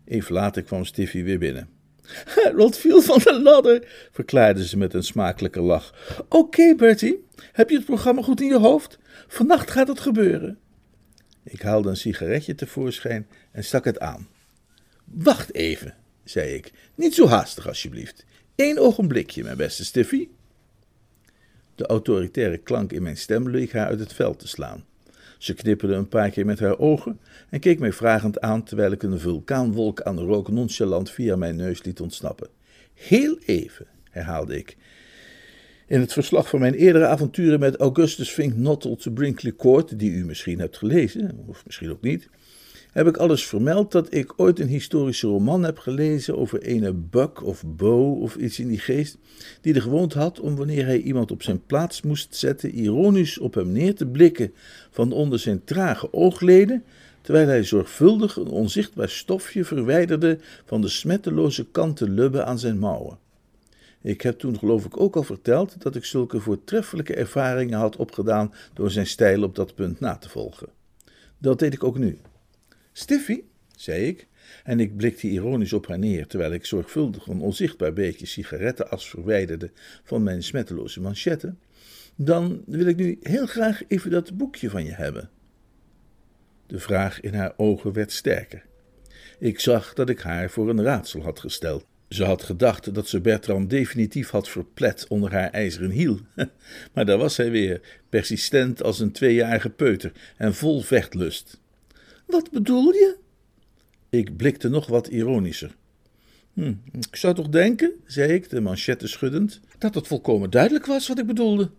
Even 0.04 0.34
later 0.34 0.62
kwam 0.62 0.84
Stiffy 0.84 1.22
weer 1.22 1.38
binnen. 1.38 1.68
Harold 2.34 2.78
viel 2.78 3.02
van 3.02 3.18
de 3.18 3.40
ladder, 3.42 4.08
verklaarde 4.12 4.66
ze 4.66 4.78
met 4.78 4.94
een 4.94 5.02
smakelijke 5.02 5.60
lach. 5.60 5.94
Oké, 6.28 6.74
Bertie, 6.74 7.24
heb 7.52 7.70
je 7.70 7.76
het 7.76 7.84
programma 7.84 8.22
goed 8.22 8.40
in 8.40 8.46
je 8.46 8.58
hoofd? 8.58 8.98
Vannacht 9.28 9.70
gaat 9.70 9.88
het 9.88 10.00
gebeuren. 10.00 10.58
Ik 11.44 11.60
haalde 11.60 11.88
een 11.88 11.96
sigaretje 11.96 12.54
tevoorschijn 12.54 13.26
en 13.52 13.64
stak 13.64 13.84
het 13.84 14.00
aan. 14.00 14.28
Wacht 15.04 15.54
even, 15.54 15.94
zei 16.24 16.54
ik. 16.54 16.72
Niet 16.94 17.14
zo 17.14 17.26
haastig, 17.26 17.66
alsjeblieft. 17.66 18.24
Eén 18.56 18.78
ogenblikje, 18.78 19.42
mijn 19.42 19.56
beste 19.56 19.84
Stiffy. 19.84 20.28
De 21.82 21.88
autoritaire 21.88 22.58
klank 22.58 22.92
in 22.92 23.02
mijn 23.02 23.16
stem 23.16 23.48
leek 23.48 23.72
haar 23.72 23.86
uit 23.86 24.00
het 24.00 24.12
veld 24.12 24.38
te 24.38 24.48
slaan. 24.48 24.84
Ze 25.38 25.54
knipperde 25.54 25.94
een 25.94 26.08
paar 26.08 26.30
keer 26.30 26.46
met 26.46 26.60
haar 26.60 26.78
ogen 26.78 27.20
en 27.50 27.60
keek 27.60 27.78
mij 27.78 27.92
vragend 27.92 28.40
aan 28.40 28.62
terwijl 28.62 28.92
ik 28.92 29.02
een 29.02 29.18
vulkaanwolk 29.18 30.00
aan 30.02 30.18
rook 30.18 30.48
nonchalant 30.48 31.10
via 31.10 31.36
mijn 31.36 31.56
neus 31.56 31.82
liet 31.82 32.00
ontsnappen. 32.00 32.48
Heel 32.94 33.38
even, 33.46 33.86
herhaalde 34.10 34.56
ik. 34.56 34.76
In 35.86 36.00
het 36.00 36.12
verslag 36.12 36.48
van 36.48 36.60
mijn 36.60 36.74
eerdere 36.74 37.06
avonturen 37.06 37.60
met 37.60 37.76
Augustus 37.76 38.30
Fink 38.30 38.56
Nottel 38.56 38.96
te 38.96 39.10
Brinkley 39.10 39.54
Court, 39.56 39.98
die 39.98 40.10
u 40.10 40.24
misschien 40.24 40.58
hebt 40.58 40.76
gelezen, 40.76 41.44
of 41.46 41.66
misschien 41.66 41.90
ook 41.90 42.02
niet, 42.02 42.28
heb 42.92 43.06
ik 43.06 43.16
alles 43.16 43.46
vermeld 43.46 43.92
dat 43.92 44.14
ik 44.14 44.32
ooit 44.36 44.60
een 44.60 44.68
historische 44.68 45.26
roman 45.26 45.62
heb 45.62 45.78
gelezen 45.78 46.38
over 46.38 46.62
ene 46.62 46.92
Buck 46.92 47.42
of 47.42 47.64
Bo 47.66 48.12
of 48.12 48.36
iets 48.36 48.58
in 48.58 48.68
die 48.68 48.78
geest, 48.78 49.18
die 49.60 49.72
de 49.72 49.80
gewoonte 49.80 50.18
had 50.18 50.40
om 50.40 50.56
wanneer 50.56 50.84
hij 50.84 51.00
iemand 51.00 51.30
op 51.30 51.42
zijn 51.42 51.66
plaats 51.66 52.02
moest 52.02 52.34
zetten, 52.34 52.70
ironisch 52.70 53.38
op 53.38 53.54
hem 53.54 53.72
neer 53.72 53.94
te 53.94 54.06
blikken 54.06 54.52
van 54.90 55.12
onder 55.12 55.38
zijn 55.38 55.64
trage 55.64 56.12
oogleden, 56.12 56.84
terwijl 57.20 57.46
hij 57.46 57.64
zorgvuldig 57.64 58.36
een 58.36 58.48
onzichtbaar 58.48 59.08
stofje 59.08 59.64
verwijderde 59.64 60.38
van 60.64 60.80
de 60.80 60.88
smetteloze 60.88 61.66
kanten 61.70 62.14
lubben 62.14 62.46
aan 62.46 62.58
zijn 62.58 62.78
mouwen. 62.78 63.18
Ik 64.02 64.20
heb 64.20 64.38
toen 64.38 64.58
geloof 64.58 64.84
ik 64.84 65.00
ook 65.00 65.16
al 65.16 65.22
verteld 65.22 65.82
dat 65.82 65.94
ik 65.94 66.04
zulke 66.04 66.40
voortreffelijke 66.40 67.14
ervaringen 67.14 67.78
had 67.78 67.96
opgedaan 67.96 68.54
door 68.74 68.90
zijn 68.90 69.06
stijl 69.06 69.42
op 69.42 69.54
dat 69.54 69.74
punt 69.74 70.00
na 70.00 70.16
te 70.16 70.28
volgen. 70.28 70.68
Dat 71.38 71.58
deed 71.58 71.74
ik 71.74 71.84
ook 71.84 71.98
nu. 71.98 72.18
Stiffy, 72.92 73.42
zei 73.76 74.06
ik, 74.06 74.26
en 74.64 74.80
ik 74.80 74.96
blikte 74.96 75.28
ironisch 75.28 75.72
op 75.72 75.86
haar 75.86 75.98
neer 75.98 76.26
terwijl 76.26 76.52
ik 76.52 76.66
zorgvuldig 76.66 77.26
een 77.26 77.40
onzichtbaar 77.40 77.92
beetje 77.92 78.26
sigarettenas 78.26 79.08
verwijderde 79.08 79.70
van 80.04 80.22
mijn 80.22 80.42
smetteloze 80.42 81.00
manchetten, 81.00 81.58
dan 82.16 82.62
wil 82.66 82.86
ik 82.86 82.96
nu 82.96 83.18
heel 83.22 83.46
graag 83.46 83.82
even 83.88 84.10
dat 84.10 84.36
boekje 84.36 84.70
van 84.70 84.84
je 84.84 84.92
hebben. 84.92 85.30
De 86.66 86.78
vraag 86.78 87.20
in 87.20 87.34
haar 87.34 87.52
ogen 87.56 87.92
werd 87.92 88.12
sterker. 88.12 88.64
Ik 89.38 89.60
zag 89.60 89.94
dat 89.94 90.08
ik 90.08 90.20
haar 90.20 90.50
voor 90.50 90.68
een 90.68 90.82
raadsel 90.82 91.22
had 91.22 91.40
gesteld. 91.40 91.86
Ze 92.08 92.24
had 92.24 92.42
gedacht 92.42 92.94
dat 92.94 93.08
ze 93.08 93.20
Bertram 93.20 93.68
definitief 93.68 94.30
had 94.30 94.48
verplet 94.48 95.06
onder 95.08 95.32
haar 95.32 95.50
ijzeren 95.50 95.90
hiel. 95.90 96.20
Maar 96.92 97.06
daar 97.06 97.18
was 97.18 97.36
hij 97.36 97.50
weer, 97.50 97.80
persistent 98.08 98.82
als 98.82 99.00
een 99.00 99.12
tweejarige 99.12 99.70
peuter 99.70 100.12
en 100.36 100.54
vol 100.54 100.80
vechtlust. 100.80 101.61
Wat 102.32 102.50
bedoel 102.50 102.92
je? 102.92 103.16
Ik 104.10 104.36
blikte 104.36 104.68
nog 104.68 104.86
wat 104.86 105.08
ironischer. 105.08 105.76
Hm, 106.52 106.74
ik 106.92 107.16
zou 107.16 107.34
toch 107.34 107.48
denken, 107.48 107.92
zei 108.06 108.32
ik, 108.32 108.50
de 108.50 108.60
manchetten 108.60 109.08
schuddend, 109.08 109.60
dat 109.78 109.94
het 109.94 110.06
volkomen 110.06 110.50
duidelijk 110.50 110.86
was 110.86 111.08
wat 111.08 111.18
ik 111.18 111.26
bedoelde. 111.26 111.70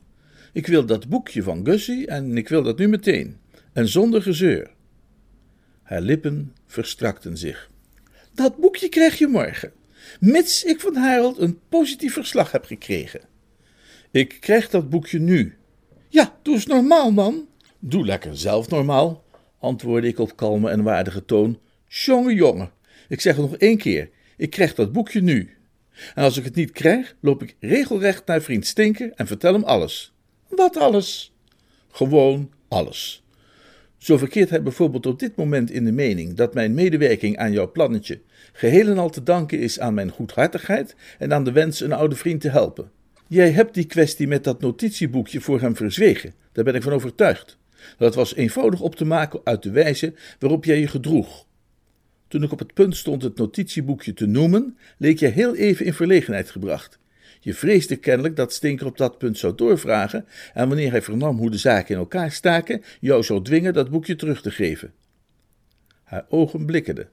Ik 0.52 0.68
wil 0.68 0.86
dat 0.86 1.10
boekje 1.10 1.44
van 1.44 1.66
Gussie 1.66 2.08
en 2.08 2.38
ik 2.38 2.50
wil 2.50 2.64
dat 2.64 2.78
nu 2.78 2.88
meteen. 2.88 3.38
En 3.74 3.88
zonder 3.88 4.22
gezeur. 4.22 4.72
Haar 5.82 6.02
lippen 6.02 6.54
verstrakten 6.66 7.38
zich. 7.38 7.70
Dat 8.34 8.58
boekje 8.58 8.90
krijg 8.90 9.18
je 9.18 9.28
morgen, 9.28 9.72
mits 10.20 10.64
ik 10.64 10.80
van 10.80 10.96
Harold 10.96 11.38
een 11.38 11.60
positief 11.70 12.14
verslag 12.14 12.52
heb 12.52 12.66
gekregen. 12.66 13.22
Ik 14.12 14.38
krijg 14.40 14.70
dat 14.70 14.90
boekje 14.90 15.20
nu. 15.20 15.58
Ja, 16.10 16.38
doe 16.42 16.54
eens 16.54 16.66
normaal, 16.66 17.12
man. 17.12 17.48
Doe 17.80 18.06
lekker 18.06 18.38
zelf 18.38 18.70
normaal, 18.70 19.23
antwoordde 19.63 20.08
ik 20.08 20.20
op 20.20 20.36
kalme 20.36 20.70
en 20.70 20.84
waardige 20.84 21.25
toon. 21.25 21.60
Jonge 21.88 22.34
jongen, 22.34 22.72
ik 23.08 23.22
zeg 23.22 23.36
het 23.36 23.46
nog 23.50 23.58
één 23.58 23.77
keer, 23.77 24.10
ik 24.38 24.50
krijg 24.50 24.75
dat 24.75 24.91
boekje 24.91 25.22
nu. 25.22 25.58
En 26.15 26.24
als 26.24 26.38
ik 26.38 26.43
het 26.43 26.55
niet 26.55 26.72
krijg, 26.72 27.15
loop 27.20 27.41
ik 27.41 27.55
regelrecht 27.60 28.25
naar 28.25 28.41
vriend 28.41 28.65
Stinker 28.65 29.12
en 29.15 29.27
vertel 29.27 29.53
hem 29.53 29.63
alles. 29.63 30.13
Wat 30.50 30.77
alles? 30.77 31.34
Gewoon 31.91 32.51
alles. 32.67 33.24
Zo 33.98 34.17
verkeert 34.17 34.50
hij 34.50 34.63
bijvoorbeeld 34.63 35.05
op 35.05 35.20
dit 35.20 35.36
moment 35.36 35.72
in 35.72 35.86
de 35.86 35.91
mening 35.91 36.34
dat 36.34 36.53
mijn 36.53 36.74
medewerking 36.74 37.38
aan 37.38 37.51
jouw 37.51 37.72
plannetje 37.72 38.22
geheel 38.53 38.88
en 38.88 38.98
al 38.98 39.10
te 39.10 39.24
danken 39.24 39.60
is 39.60 39.79
aan 39.79 39.93
mijn 39.93 40.10
goedhartigheid 40.10 40.96
en 41.20 41.34
aan 41.34 41.43
de 41.43 41.51
wens 41.51 41.79
een 41.79 41.93
oude 41.93 42.15
vriend 42.15 42.41
te 42.41 42.50
helpen. 42.50 42.91
Jij 43.27 43.51
hebt 43.51 43.74
die 43.74 43.86
kwestie 43.86 44.27
met 44.27 44.43
dat 44.43 44.62
notitieboekje 44.62 45.41
voor 45.41 45.62
hem 45.62 45.75
verzwegen, 45.75 46.34
daar 46.51 46.63
ben 46.63 46.75
ik 46.75 46.82
van 46.84 46.93
overtuigd. 46.93 47.58
Dat 47.98 48.16
was 48.16 48.36
eenvoudig 48.36 48.82
op 48.82 48.96
te 48.96 49.06
maken 49.06 49.42
uit 49.44 49.63
de 49.63 49.72
wijze 49.72 50.13
waarop 50.40 50.66
jij 50.66 50.80
je 50.80 50.88
gedroeg. 50.88 51.46
Toen 52.28 52.44
ik 52.44 52.52
op 52.52 52.60
het 52.60 52.74
punt 52.74 52.96
stond 52.96 53.24
het 53.24 53.38
notitieboekje 53.38 54.13
te 54.13 54.25
noemen, 54.25 54.78
leek 54.98 55.20
je 55.20 55.28
heel 55.28 55.56
even 55.56 55.86
in 55.86 55.94
verlegenheid 55.94 56.50
gebracht. 56.50 57.00
Je 57.40 57.54
vreesde 57.54 57.96
kennelijk 57.96 58.36
dat 58.36 58.54
Stinker 58.54 58.86
op 58.86 58.98
dat 58.98 59.18
punt 59.18 59.38
zou 59.38 59.56
doorvragen 59.56 60.25
en 60.54 60.68
wanneer 60.68 60.92
hij 60.92 61.02
vernam 61.02 61.38
hoe 61.38 61.52
de 61.52 61.58
zaken 61.58 61.94
in 61.94 62.00
elkaar 62.00 62.32
staken, 62.32 62.84
jou 63.00 63.24
zou 63.24 63.44
dwingen 63.44 63.74
dat 63.74 63.90
boekje 63.90 64.16
terug 64.16 64.42
te 64.42 64.52
geven. 64.52 64.94
Haar 66.04 66.25
ogen 66.30 66.66
blikkerden. 66.66 67.10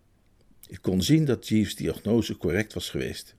Ik 0.69 0.79
kon 0.83 1.03
zien 1.03 1.25
dat 1.25 1.49
Jeeves' 1.49 1.77
diagnose 1.77 2.37
correct 2.37 2.73
was 2.73 2.91
geweest. 2.91 3.35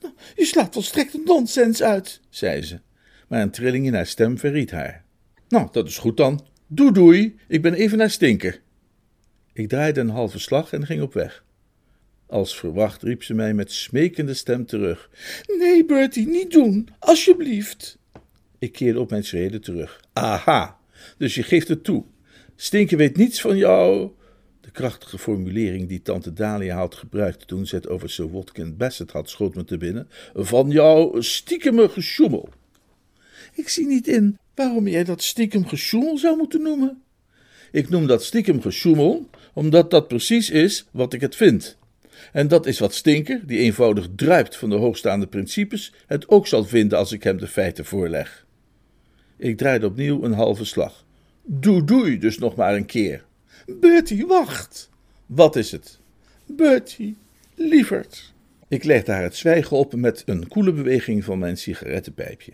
Nou, 0.00 0.14
je 0.36 0.44
slaat 0.44 0.72
volstrekt 0.72 1.24
nonsens 1.24 1.82
uit, 1.82 2.20
zei 2.28 2.62
ze, 2.62 2.80
maar 3.28 3.42
een 3.42 3.50
trilling 3.50 3.86
in 3.86 3.94
haar 3.94 4.06
stem 4.06 4.38
verried 4.38 4.70
haar. 4.70 5.04
Nou, 5.48 5.68
dat 5.72 5.86
is 5.86 5.98
goed 5.98 6.16
dan. 6.16 6.46
Doei 6.70 6.92
doei, 6.92 7.36
ik 7.48 7.62
ben 7.62 7.74
even 7.74 7.98
naar 7.98 8.10
Stinker. 8.10 8.60
Ik 9.52 9.68
draaide 9.68 10.00
een 10.00 10.08
halve 10.08 10.38
slag 10.38 10.72
en 10.72 10.86
ging 10.86 11.02
op 11.02 11.12
weg. 11.12 11.44
Als 12.26 12.56
verwacht 12.56 13.02
riep 13.02 13.22
ze 13.22 13.34
mij 13.34 13.54
met 13.54 13.72
smekende 13.72 14.34
stem 14.34 14.66
terug. 14.66 15.10
Nee, 15.58 15.84
Bertie, 15.84 16.26
niet 16.26 16.50
doen, 16.50 16.88
alsjeblieft. 16.98 17.98
Ik 18.58 18.72
keerde 18.72 19.00
op 19.00 19.10
mijn 19.10 19.24
schreden 19.24 19.60
terug. 19.60 20.00
Aha, 20.12 20.78
dus 21.18 21.34
je 21.34 21.42
geeft 21.42 21.68
het 21.68 21.84
toe. 21.84 22.04
Stinker 22.56 22.96
weet 22.96 23.16
niets 23.16 23.40
van 23.40 23.56
jou. 23.56 24.10
De 24.60 24.70
krachtige 24.70 25.18
formulering 25.18 25.88
die 25.88 26.02
tante 26.02 26.32
Dalia 26.32 26.76
had 26.76 26.94
gebruikt 26.94 27.46
toen 27.46 27.66
ze 27.66 27.74
het 27.74 27.88
over 27.88 28.10
Sir 28.10 28.30
Watkin 28.30 28.76
Bassett 28.76 29.10
had, 29.10 29.30
schoot 29.30 29.54
me 29.54 29.64
te 29.64 29.76
binnen. 29.76 30.08
Van 30.34 30.70
jouw 30.70 31.20
stiekeme 31.20 31.88
gesjoemel. 31.88 32.48
Ik 33.54 33.68
zie 33.68 33.86
niet 33.86 34.08
in 34.08 34.38
waarom 34.58 34.88
jij 34.88 35.04
dat 35.04 35.22
stiekem 35.22 35.66
gesjoemel 35.66 36.18
zou 36.18 36.36
moeten 36.36 36.62
noemen. 36.62 37.02
Ik 37.72 37.88
noem 37.88 38.06
dat 38.06 38.24
stiekem 38.24 38.60
gesjoemel, 38.60 39.28
omdat 39.52 39.90
dat 39.90 40.08
precies 40.08 40.50
is 40.50 40.86
wat 40.90 41.12
ik 41.12 41.20
het 41.20 41.36
vind. 41.36 41.76
En 42.32 42.48
dat 42.48 42.66
is 42.66 42.78
wat 42.78 42.94
Stinker, 42.94 43.46
die 43.46 43.58
eenvoudig 43.58 44.08
druipt 44.16 44.56
van 44.56 44.70
de 44.70 44.76
hoogstaande 44.76 45.26
principes, 45.26 45.92
het 46.06 46.28
ook 46.28 46.46
zal 46.46 46.64
vinden 46.64 46.98
als 46.98 47.12
ik 47.12 47.22
hem 47.22 47.36
de 47.36 47.46
feiten 47.46 47.84
voorleg. 47.84 48.46
Ik 49.36 49.56
draaide 49.56 49.86
opnieuw 49.86 50.24
een 50.24 50.32
halve 50.32 50.64
slag. 50.64 51.04
Doe 51.44 51.84
doei 51.84 52.18
dus 52.18 52.38
nog 52.38 52.54
maar 52.54 52.74
een 52.74 52.86
keer. 52.86 53.24
Bertie, 53.66 54.26
wacht. 54.26 54.90
Wat 55.26 55.56
is 55.56 55.72
het? 55.72 55.98
Bertie, 56.46 57.16
lieverd. 57.54 58.32
Ik 58.68 58.84
legde 58.84 59.12
haar 59.12 59.22
het 59.22 59.36
zwijgen 59.36 59.76
op 59.76 59.94
met 59.94 60.22
een 60.26 60.48
koele 60.48 60.72
beweging 60.72 61.24
van 61.24 61.38
mijn 61.38 61.56
sigarettenpijpje. 61.56 62.52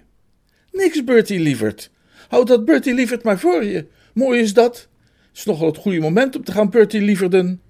Niks, 0.75 1.05
Bertie, 1.05 1.41
lieverd. 1.41 1.91
Houd 2.29 2.47
dat 2.47 2.65
Bertie 2.65 2.95
lieverd 2.95 3.23
maar 3.23 3.39
voor 3.39 3.65
je. 3.65 3.87
Mooi 4.15 4.41
is 4.41 4.55
dat. 4.55 4.89
Het 5.29 5.39
is 5.39 5.45
nogal 5.45 5.67
het 5.67 5.77
goede 5.77 6.01
moment 6.01 6.37
om 6.37 6.45
te 6.45 6.53
gaan 6.53 6.71
Bertie 6.71 7.01
lieverden. 7.01 7.61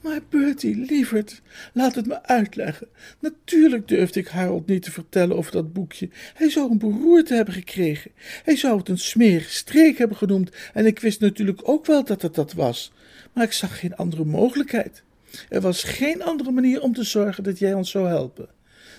Maar 0.00 0.20
Bertie, 0.28 0.76
lieverd, 0.76 1.42
laat 1.72 1.94
het 1.94 2.06
me 2.06 2.22
uitleggen. 2.22 2.88
Natuurlijk 3.18 3.88
durfde 3.88 4.20
ik 4.20 4.28
Harold 4.28 4.66
niet 4.66 4.82
te 4.82 4.90
vertellen 4.90 5.36
over 5.36 5.52
dat 5.52 5.72
boekje. 5.72 6.08
Hij 6.34 6.50
zou 6.50 6.70
een 6.70 6.78
beroerte 6.78 7.34
hebben 7.34 7.54
gekregen. 7.54 8.10
Hij 8.44 8.56
zou 8.56 8.78
het 8.78 8.88
een 8.88 8.98
smerige 8.98 9.50
streek 9.50 9.98
hebben 9.98 10.16
genoemd. 10.16 10.50
En 10.72 10.86
ik 10.86 10.98
wist 10.98 11.20
natuurlijk 11.20 11.60
ook 11.62 11.86
wel 11.86 12.04
dat 12.04 12.22
het 12.22 12.34
dat 12.34 12.52
was. 12.52 12.92
Maar 13.32 13.44
ik 13.44 13.52
zag 13.52 13.78
geen 13.78 13.96
andere 13.96 14.24
mogelijkheid. 14.24 15.02
Er 15.48 15.60
was 15.60 15.82
geen 15.82 16.22
andere 16.22 16.50
manier 16.50 16.82
om 16.82 16.94
te 16.94 17.04
zorgen 17.04 17.44
dat 17.44 17.58
jij 17.58 17.74
ons 17.74 17.90
zou 17.90 18.08
helpen. 18.08 18.48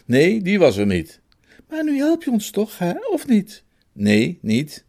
Nee, 0.05 0.41
die 0.41 0.59
was 0.59 0.77
er 0.77 0.85
niet. 0.85 1.20
Maar 1.71 1.83
nu 1.83 1.97
help 1.97 2.23
je 2.23 2.31
ons 2.31 2.49
toch, 2.49 2.77
hè, 2.77 2.93
of 3.11 3.27
niet? 3.27 3.63
Nee, 3.93 4.39
niet. 4.41 4.85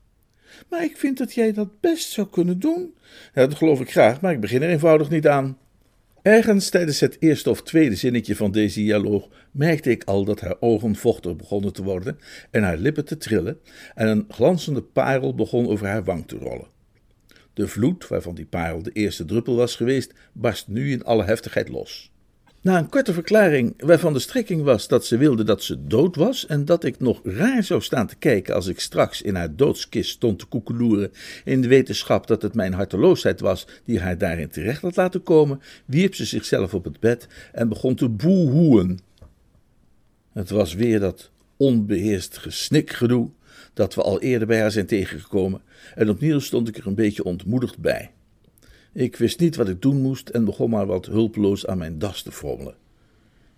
Maar 0.68 0.84
ik 0.84 0.96
vind 0.96 1.18
dat 1.18 1.34
jij 1.34 1.52
dat 1.52 1.80
best 1.80 2.10
zou 2.10 2.28
kunnen 2.28 2.58
doen. 2.58 2.94
Ja, 3.34 3.46
dat 3.46 3.54
geloof 3.54 3.80
ik 3.80 3.90
graag, 3.90 4.20
maar 4.20 4.32
ik 4.32 4.40
begin 4.40 4.62
er 4.62 4.68
eenvoudig 4.68 5.10
niet 5.10 5.28
aan. 5.28 5.58
Ergens 6.22 6.68
tijdens 6.68 7.00
het 7.00 7.16
eerste 7.20 7.50
of 7.50 7.62
tweede 7.62 7.94
zinnetje 7.94 8.36
van 8.36 8.52
deze 8.52 8.80
dialoog 8.80 9.28
merkte 9.50 9.90
ik 9.90 10.04
al 10.04 10.24
dat 10.24 10.40
haar 10.40 10.56
ogen 10.60 10.96
vochtig 10.96 11.36
begonnen 11.36 11.72
te 11.72 11.82
worden 11.82 12.18
en 12.50 12.62
haar 12.62 12.76
lippen 12.76 13.04
te 13.04 13.16
trillen 13.16 13.58
en 13.94 14.08
een 14.08 14.24
glanzende 14.28 14.82
parel 14.82 15.34
begon 15.34 15.68
over 15.68 15.86
haar 15.86 16.04
wang 16.04 16.26
te 16.26 16.36
rollen. 16.36 16.66
De 17.54 17.68
vloed, 17.68 18.08
waarvan 18.08 18.34
die 18.34 18.46
parel 18.46 18.82
de 18.82 18.92
eerste 18.92 19.24
druppel 19.24 19.56
was 19.56 19.76
geweest, 19.76 20.12
barst 20.32 20.68
nu 20.68 20.90
in 20.90 21.04
alle 21.04 21.24
heftigheid 21.24 21.68
los. 21.68 22.11
Na 22.62 22.78
een 22.78 22.88
korte 22.88 23.12
verklaring, 23.12 23.74
waarvan 23.76 24.12
de 24.12 24.18
strekking 24.18 24.62
was 24.62 24.88
dat 24.88 25.06
ze 25.06 25.16
wilde 25.16 25.44
dat 25.44 25.62
ze 25.62 25.86
dood 25.86 26.16
was 26.16 26.46
en 26.46 26.64
dat 26.64 26.84
ik 26.84 27.00
nog 27.00 27.20
raar 27.24 27.62
zou 27.62 27.80
staan 27.80 28.06
te 28.06 28.16
kijken 28.16 28.54
als 28.54 28.66
ik 28.66 28.80
straks 28.80 29.22
in 29.22 29.34
haar 29.34 29.56
doodskist 29.56 30.10
stond 30.10 30.38
te 30.38 30.46
koekeloeren, 30.46 31.12
in 31.44 31.60
de 31.60 31.68
wetenschap 31.68 32.26
dat 32.26 32.42
het 32.42 32.54
mijn 32.54 32.72
harteloosheid 32.72 33.40
was 33.40 33.66
die 33.84 34.00
haar 34.00 34.18
daarin 34.18 34.48
terecht 34.48 34.82
had 34.82 34.96
laten 34.96 35.22
komen, 35.22 35.60
wierp 35.84 36.14
ze 36.14 36.24
zichzelf 36.24 36.74
op 36.74 36.84
het 36.84 37.00
bed 37.00 37.28
en 37.52 37.68
begon 37.68 37.94
te 37.94 38.08
boehoeën. 38.08 39.00
Het 40.32 40.50
was 40.50 40.74
weer 40.74 41.00
dat 41.00 41.30
onbeheerst 41.56 42.38
gesnikgedoe 42.38 43.30
dat 43.74 43.94
we 43.94 44.02
al 44.02 44.20
eerder 44.20 44.46
bij 44.46 44.60
haar 44.60 44.72
zijn 44.72 44.86
tegengekomen 44.86 45.60
en 45.94 46.08
opnieuw 46.08 46.38
stond 46.38 46.68
ik 46.68 46.76
er 46.76 46.86
een 46.86 46.94
beetje 46.94 47.24
ontmoedigd 47.24 47.78
bij. 47.78 48.10
Ik 48.94 49.16
wist 49.16 49.40
niet 49.40 49.56
wat 49.56 49.68
ik 49.68 49.82
doen 49.82 50.00
moest 50.00 50.28
en 50.28 50.44
begon 50.44 50.70
maar 50.70 50.86
wat 50.86 51.06
hulpeloos 51.06 51.66
aan 51.66 51.78
mijn 51.78 51.98
das 51.98 52.22
te 52.22 52.32
frommelen. 52.32 52.74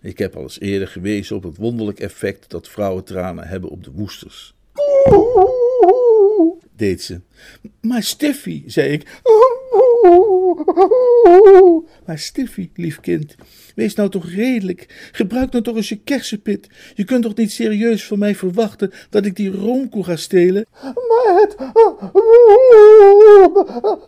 Ik 0.00 0.18
heb 0.18 0.36
al 0.36 0.42
eens 0.42 0.60
eerder 0.60 0.88
gewezen 0.88 1.36
op 1.36 1.42
het 1.42 1.56
wonderlijk 1.56 2.00
effect 2.00 2.50
dat 2.50 2.68
vrouwentranen 2.68 3.48
hebben 3.48 3.70
op 3.70 3.84
de 3.84 3.90
woesters. 3.90 4.54
Deed 6.76 7.02
ze. 7.02 7.20
Maar 7.80 8.02
Stiffy, 8.02 8.62
zei 8.66 8.92
ik. 8.92 9.20
Maar 12.06 12.18
Stiffy, 12.18 12.70
lief 12.74 13.00
kind, 13.00 13.34
wees 13.74 13.94
nou 13.94 14.08
toch 14.08 14.30
redelijk. 14.30 15.10
Gebruik 15.12 15.52
nou 15.52 15.64
toch 15.64 15.76
eens 15.76 15.88
je 15.88 15.96
kersenpit. 15.96 16.68
Je 16.94 17.04
kunt 17.04 17.22
toch 17.22 17.34
niet 17.34 17.52
serieus 17.52 18.04
van 18.04 18.18
mij 18.18 18.34
verwachten 18.34 18.92
dat 19.10 19.24
ik 19.24 19.36
die 19.36 19.50
roomkoe 19.50 20.04
ga 20.04 20.16
stelen? 20.16 20.66
Maar 20.82 21.40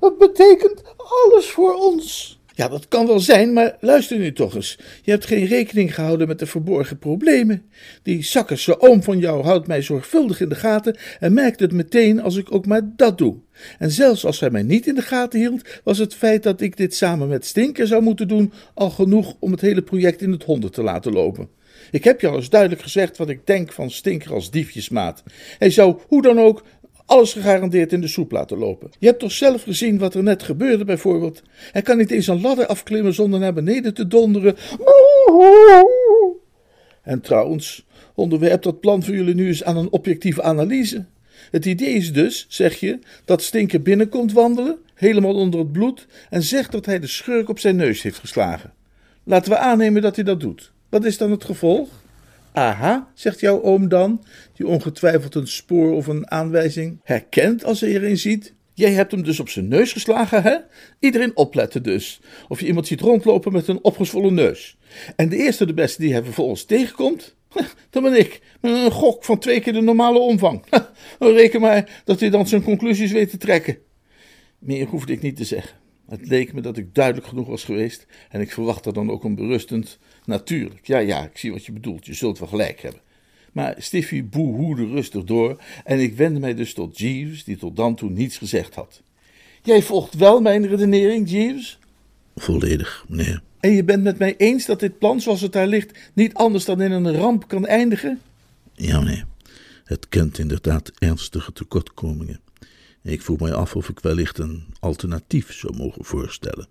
het 0.01 0.19
betekent 0.19 0.83
alles 0.97 1.47
voor 1.47 1.75
ons. 1.75 2.39
Ja, 2.57 2.69
dat 2.69 2.89
kan 2.89 3.07
wel 3.07 3.21
zijn, 3.21 3.53
maar 3.53 3.77
luister 3.81 4.19
nu 4.19 4.33
toch 4.33 4.55
eens. 4.55 4.79
Je 5.03 5.11
hebt 5.11 5.27
geen 5.27 5.47
rekening 5.47 5.95
gehouden 5.95 6.29
met 6.29 6.39
de 6.39 6.47
verborgen 6.47 6.99
problemen. 6.99 7.63
Die 8.03 8.25
zakkerse 8.25 8.81
oom 8.81 9.03
van 9.03 9.19
jou 9.19 9.45
houdt 9.45 9.67
mij 9.67 9.83
zorgvuldig 9.83 10.41
in 10.41 10.49
de 10.49 10.55
gaten 10.55 10.97
en 11.21 11.33
merkt 11.33 11.61
het 11.61 11.73
meteen 11.73 12.21
als 12.21 12.37
ik 12.37 12.55
ook 12.55 12.67
maar 12.67 12.93
dat 12.97 13.19
doe. 13.19 13.37
En 13.79 13.91
zelfs 13.91 14.25
als 14.25 14.41
hij 14.41 14.51
mij 14.51 14.63
niet 14.63 14.87
in 14.87 14.95
de 14.95 15.03
gaten 15.03 15.39
hield, 15.41 15.69
was 15.85 15.99
het 15.99 16.15
feit 16.15 16.43
dat 16.43 16.61
ik 16.61 16.77
dit 16.77 16.95
samen 16.95 17.29
met 17.29 17.47
Stinker 17.47 17.87
zou 17.87 18.03
moeten 18.03 18.29
doen 18.29 18.53
al 18.75 18.91
genoeg 18.91 19.37
om 19.39 19.51
het 19.51 19.61
hele 19.61 19.83
project 19.83 20.23
in 20.23 20.33
het 20.33 20.45
honden 20.45 20.73
te 20.73 20.83
laten 20.83 21.13
lopen. 21.13 21.49
Ik 21.91 22.05
heb 22.05 22.21
je 22.21 22.29
al 22.29 22.37
eens 22.37 22.51
duidelijk 22.51 22.83
gezegd 22.83 23.17
wat 23.17 23.29
ik 23.29 23.47
denk 23.47 23.73
van 23.73 23.91
Stinker 23.91 24.33
als 24.33 24.51
diefjesmaat. 24.51 25.23
Hij 25.59 25.71
zou 25.71 25.99
hoe 26.07 26.23
dan 26.23 26.41
ook 26.41 26.63
alles 27.07 27.33
gegarandeerd 27.33 27.93
in 27.93 28.01
de 28.01 28.09
soep 28.09 28.33
laten 28.33 28.59
lopen. 28.59 28.91
Je 28.99 29.07
hebt 29.07 29.19
toch 29.21 29.33
zelf 29.33 29.63
gezien 29.63 29.99
wat 29.99 30.15
er 30.15 30.23
net 30.23 30.43
gebeurde, 30.43 30.85
bijvoorbeeld? 30.85 31.43
Hij 31.73 31.83
kan 31.83 31.97
niet 31.97 32.11
eens 32.11 32.27
een 32.27 32.41
ladder 32.41 32.67
afklimmen 32.67 33.15
zonder 33.15 33.41
naar 33.41 33.53
beneden 33.53 33.95
te 33.95 34.07
donderen. 34.07 34.57
En 37.03 37.21
trouwens, 37.21 37.87
onderwerp 38.15 38.63
dat 38.63 38.81
plan 38.81 39.03
voor 39.03 39.15
jullie 39.15 39.35
nu 39.35 39.47
eens 39.47 39.65
aan 39.65 39.77
een 39.77 39.93
objectieve 39.93 40.43
analyse. 40.43 41.05
Het 41.51 41.65
idee 41.65 41.95
is 41.95 42.13
dus, 42.13 42.47
zeg 42.49 42.81
je, 42.81 42.99
dat 43.25 43.43
Stinker 43.43 43.83
binnenkomt 43.83 44.33
wandelen, 44.33 44.79
helemaal 44.95 45.35
onder 45.35 45.61
het 45.61 45.73
bloed, 45.73 46.07
en 46.31 46.43
zegt 46.43 46.73
dat 46.73 46.87
hij 46.87 47.01
de 47.01 47.07
schurk 47.07 47.49
op 47.49 47.59
zijn 47.59 47.77
neus 47.77 48.03
heeft 48.03 48.19
geslagen. 48.19 48.73
Laten 49.25 49.51
we 49.51 49.59
aannemen 49.59 50.03
dat 50.03 50.15
hij 50.15 50.25
dat 50.25 50.41
doet. 50.41 50.73
Wat 50.89 51.05
is 51.05 51.19
dan 51.19 51.31
het 51.31 51.45
gevolg? 51.45 51.89
Aha, 52.57 53.11
zegt 53.15 53.41
jouw 53.41 53.63
oom 53.63 53.89
dan, 53.89 54.25
die 54.53 54.67
ongetwijfeld 54.67 55.35
een 55.35 55.47
spoor 55.47 55.93
of 55.93 56.07
een 56.07 56.31
aanwijzing 56.31 57.01
herkent 57.03 57.65
als 57.65 57.81
hij 57.81 57.91
erin 57.91 58.19
ziet. 58.19 58.55
Jij 58.75 58.91
hebt 58.91 59.11
hem 59.11 59.23
dus 59.23 59.41
op 59.41 59.49
zijn 59.49 59.69
neus 59.69 59.93
geslagen, 59.93 60.43
hè? 60.43 60.57
Iedereen 60.99 61.37
opletten 61.37 61.83
dus. 61.83 62.21
Of 62.49 62.61
je 62.61 62.67
iemand 62.67 62.87
ziet 62.87 63.01
rondlopen 63.01 63.53
met 63.53 63.69
een 63.69 63.85
opgezwollen 63.85 64.35
neus. 64.35 64.77
En 65.17 65.29
de 65.29 65.37
eerste 65.37 65.67
de 65.67 65.75
beste 65.75 66.01
die 66.03 66.13
hij 66.13 66.23
vervolgens 66.23 66.65
tegenkomt, 66.65 67.37
dan 67.91 68.03
ben 68.03 68.19
ik, 68.19 68.41
een 68.61 68.91
gok 68.91 69.25
van 69.25 69.39
twee 69.39 69.61
keer 69.61 69.73
de 69.73 69.81
normale 69.81 70.19
omvang. 70.19 70.65
Reken 71.19 71.61
maar 71.61 72.03
dat 72.05 72.21
hij 72.21 72.31
dan 72.31 72.47
zijn 72.47 72.63
conclusies 72.63 73.13
weet 73.13 73.31
te 73.31 73.37
trekken. 73.37 73.79
Meer 74.59 74.87
hoefde 74.87 75.13
ik 75.13 75.23
niet 75.23 75.37
te 75.37 75.45
zeggen. 75.45 75.77
Het 76.09 76.29
leek 76.29 76.53
me 76.53 76.61
dat 76.61 76.77
ik 76.77 76.95
duidelijk 76.95 77.27
genoeg 77.27 77.47
was 77.47 77.65
geweest 77.65 78.07
en 78.29 78.41
ik 78.41 78.53
verwachtte 78.53 78.93
dan 78.93 79.11
ook 79.11 79.25
een 79.25 79.35
berustend 79.35 79.99
natuurlijk. 80.27 80.87
Ja, 80.87 80.99
ja, 80.99 81.25
ik 81.25 81.39
zie 81.39 81.53
wat 81.53 81.65
je 81.65 81.73
bedoelt, 81.73 82.07
je 82.07 82.15
zult 82.15 82.39
wel 82.39 82.49
gelijk 82.49 82.81
hebben. 82.81 83.01
Maar 83.53 83.75
Stiffy 83.79 84.25
boehoede 84.25 84.87
rustig 84.87 85.25
door 85.25 85.61
en 85.85 86.01
ik 86.01 86.17
wendde 86.17 86.41
mij 86.41 86.55
dus 86.55 86.75
tot 86.75 86.99
Jeeves, 86.99 87.45
die 87.45 87.57
tot 87.57 87.77
dan 87.77 87.95
toe 87.95 88.11
niets 88.11 88.39
gezegd 88.39 88.75
had. 88.75 89.03
Jij 89.63 89.83
volgt 89.83 90.15
wel 90.15 90.41
mijn 90.41 90.67
redenering, 90.67 91.31
Jeeves? 91.31 91.79
Volledig, 92.37 93.05
meneer. 93.09 93.43
En 93.61 93.71
je 93.71 93.85
bent 93.85 94.03
met 94.03 94.19
mij 94.19 94.37
eens 94.37 94.67
dat 94.67 94.81
dit 94.81 94.99
plan 94.99 95.21
zoals 95.21 95.41
het 95.41 95.53
daar 95.53 95.67
ligt 95.67 95.99
niet 96.13 96.35
anders 96.35 96.65
dan 96.65 96.81
in 96.81 96.93
een 96.93 97.17
ramp 97.17 97.49
kan 97.49 97.67
eindigen? 97.67 98.21
Ja, 98.73 99.01
meneer. 99.01 99.27
Het 99.85 100.09
kent 100.09 100.39
inderdaad 100.39 100.93
ernstige 100.99 101.53
tekortkomingen. 101.53 102.41
Ik 103.03 103.23
vroeg 103.23 103.41
mij 103.41 103.55
af 103.55 103.77
of 103.77 103.89
ik 103.89 103.99
wellicht 104.01 104.39
een 104.39 104.65
alternatief 104.81 105.53
zou 105.53 105.77
mogen 105.77 106.05
voorstellen. 106.05 106.69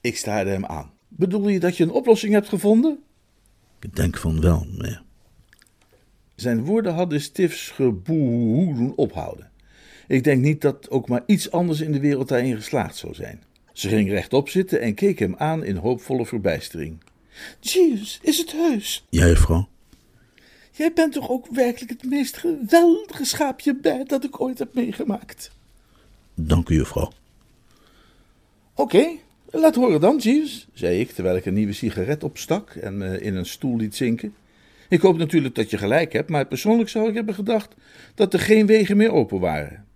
Ik 0.00 0.16
staarde 0.16 0.50
hem 0.50 0.64
aan. 0.64 0.90
Bedoel 1.08 1.48
je 1.48 1.60
dat 1.60 1.76
je 1.76 1.84
een 1.84 1.90
oplossing 1.90 2.32
hebt 2.32 2.48
gevonden? 2.48 2.98
Ik 3.80 3.96
denk 3.96 4.16
van 4.16 4.40
wel, 4.40 4.66
meneer. 4.70 5.02
Zijn 6.34 6.64
woorden 6.64 6.94
hadden 6.94 7.20
Stifs 7.20 7.70
geboehoe 7.70 8.74
doen 8.74 8.92
ophouden. 8.96 9.50
Ik 10.06 10.24
denk 10.24 10.42
niet 10.42 10.60
dat 10.60 10.90
ook 10.90 11.08
maar 11.08 11.22
iets 11.26 11.50
anders 11.50 11.80
in 11.80 11.92
de 11.92 12.00
wereld 12.00 12.28
daarin 12.28 12.54
geslaagd 12.54 12.96
zou 12.96 13.14
zijn. 13.14 13.42
Ze 13.72 13.88
ging 13.88 14.08
rechtop 14.08 14.48
zitten 14.48 14.80
en 14.80 14.94
keek 14.94 15.18
hem 15.18 15.34
aan 15.36 15.64
in 15.64 15.76
hoopvolle 15.76 16.26
verbijstering. 16.26 16.98
Jeeves, 17.60 18.18
is 18.22 18.38
het 18.38 18.52
heus? 18.52 19.06
Jij, 19.10 19.36
vrouw? 19.36 19.68
Jij 20.72 20.92
bent 20.92 21.12
toch 21.12 21.28
ook 21.28 21.46
werkelijk 21.50 21.90
het 21.90 22.10
meest 22.10 22.36
geweldige 22.36 23.24
schaapje 23.24 23.76
bij 23.76 24.04
dat 24.04 24.24
ik 24.24 24.40
ooit 24.40 24.58
heb 24.58 24.74
meegemaakt. 24.74 25.50
Dank 26.34 26.68
u, 26.68 26.74
juffrouw. 26.74 27.12
Oké, 28.74 29.08
laat 29.50 29.74
horen 29.74 30.00
dan, 30.00 30.16
Jeeves, 30.16 30.68
zei 30.72 31.00
ik 31.00 31.10
terwijl 31.10 31.36
ik 31.36 31.46
een 31.46 31.54
nieuwe 31.54 31.72
sigaret 31.72 32.24
opstak 32.24 32.70
en 32.70 32.98
me 32.98 33.20
in 33.20 33.36
een 33.36 33.46
stoel 33.46 33.76
liet 33.76 33.96
zinken. 33.96 34.34
Ik 34.88 35.00
hoop 35.00 35.18
natuurlijk 35.18 35.54
dat 35.54 35.70
je 35.70 35.78
gelijk 35.78 36.12
hebt, 36.12 36.28
maar 36.28 36.46
persoonlijk 36.46 36.88
zou 36.88 37.08
ik 37.08 37.14
hebben 37.14 37.34
gedacht 37.34 37.74
dat 38.14 38.32
er 38.32 38.40
geen 38.40 38.66
wegen 38.66 38.96
meer 38.96 39.12
open 39.12 39.40
waren. 39.40 39.86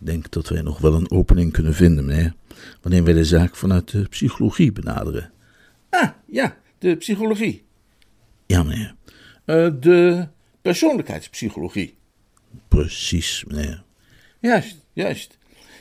Ik 0.00 0.06
denk 0.06 0.30
dat 0.30 0.48
wij 0.48 0.62
nog 0.62 0.78
wel 0.78 0.94
een 0.94 1.10
opening 1.10 1.52
kunnen 1.52 1.74
vinden, 1.74 2.04
meneer, 2.04 2.34
wanneer 2.82 3.04
wij 3.04 3.12
de 3.12 3.24
zaak 3.24 3.56
vanuit 3.56 3.90
de 3.90 4.08
psychologie 4.08 4.72
benaderen. 4.72 5.32
Ah, 5.90 6.08
ja, 6.26 6.56
de 6.78 6.96
psychologie. 6.96 7.64
Ja, 8.46 8.62
meneer. 8.62 8.94
Uh, 9.46 9.70
de 9.80 10.28
persoonlijkheidspsychologie. 10.62 11.94
Precies, 12.68 13.44
meneer. 13.48 13.82
Juist, 14.38 14.76
juist. 14.92 15.38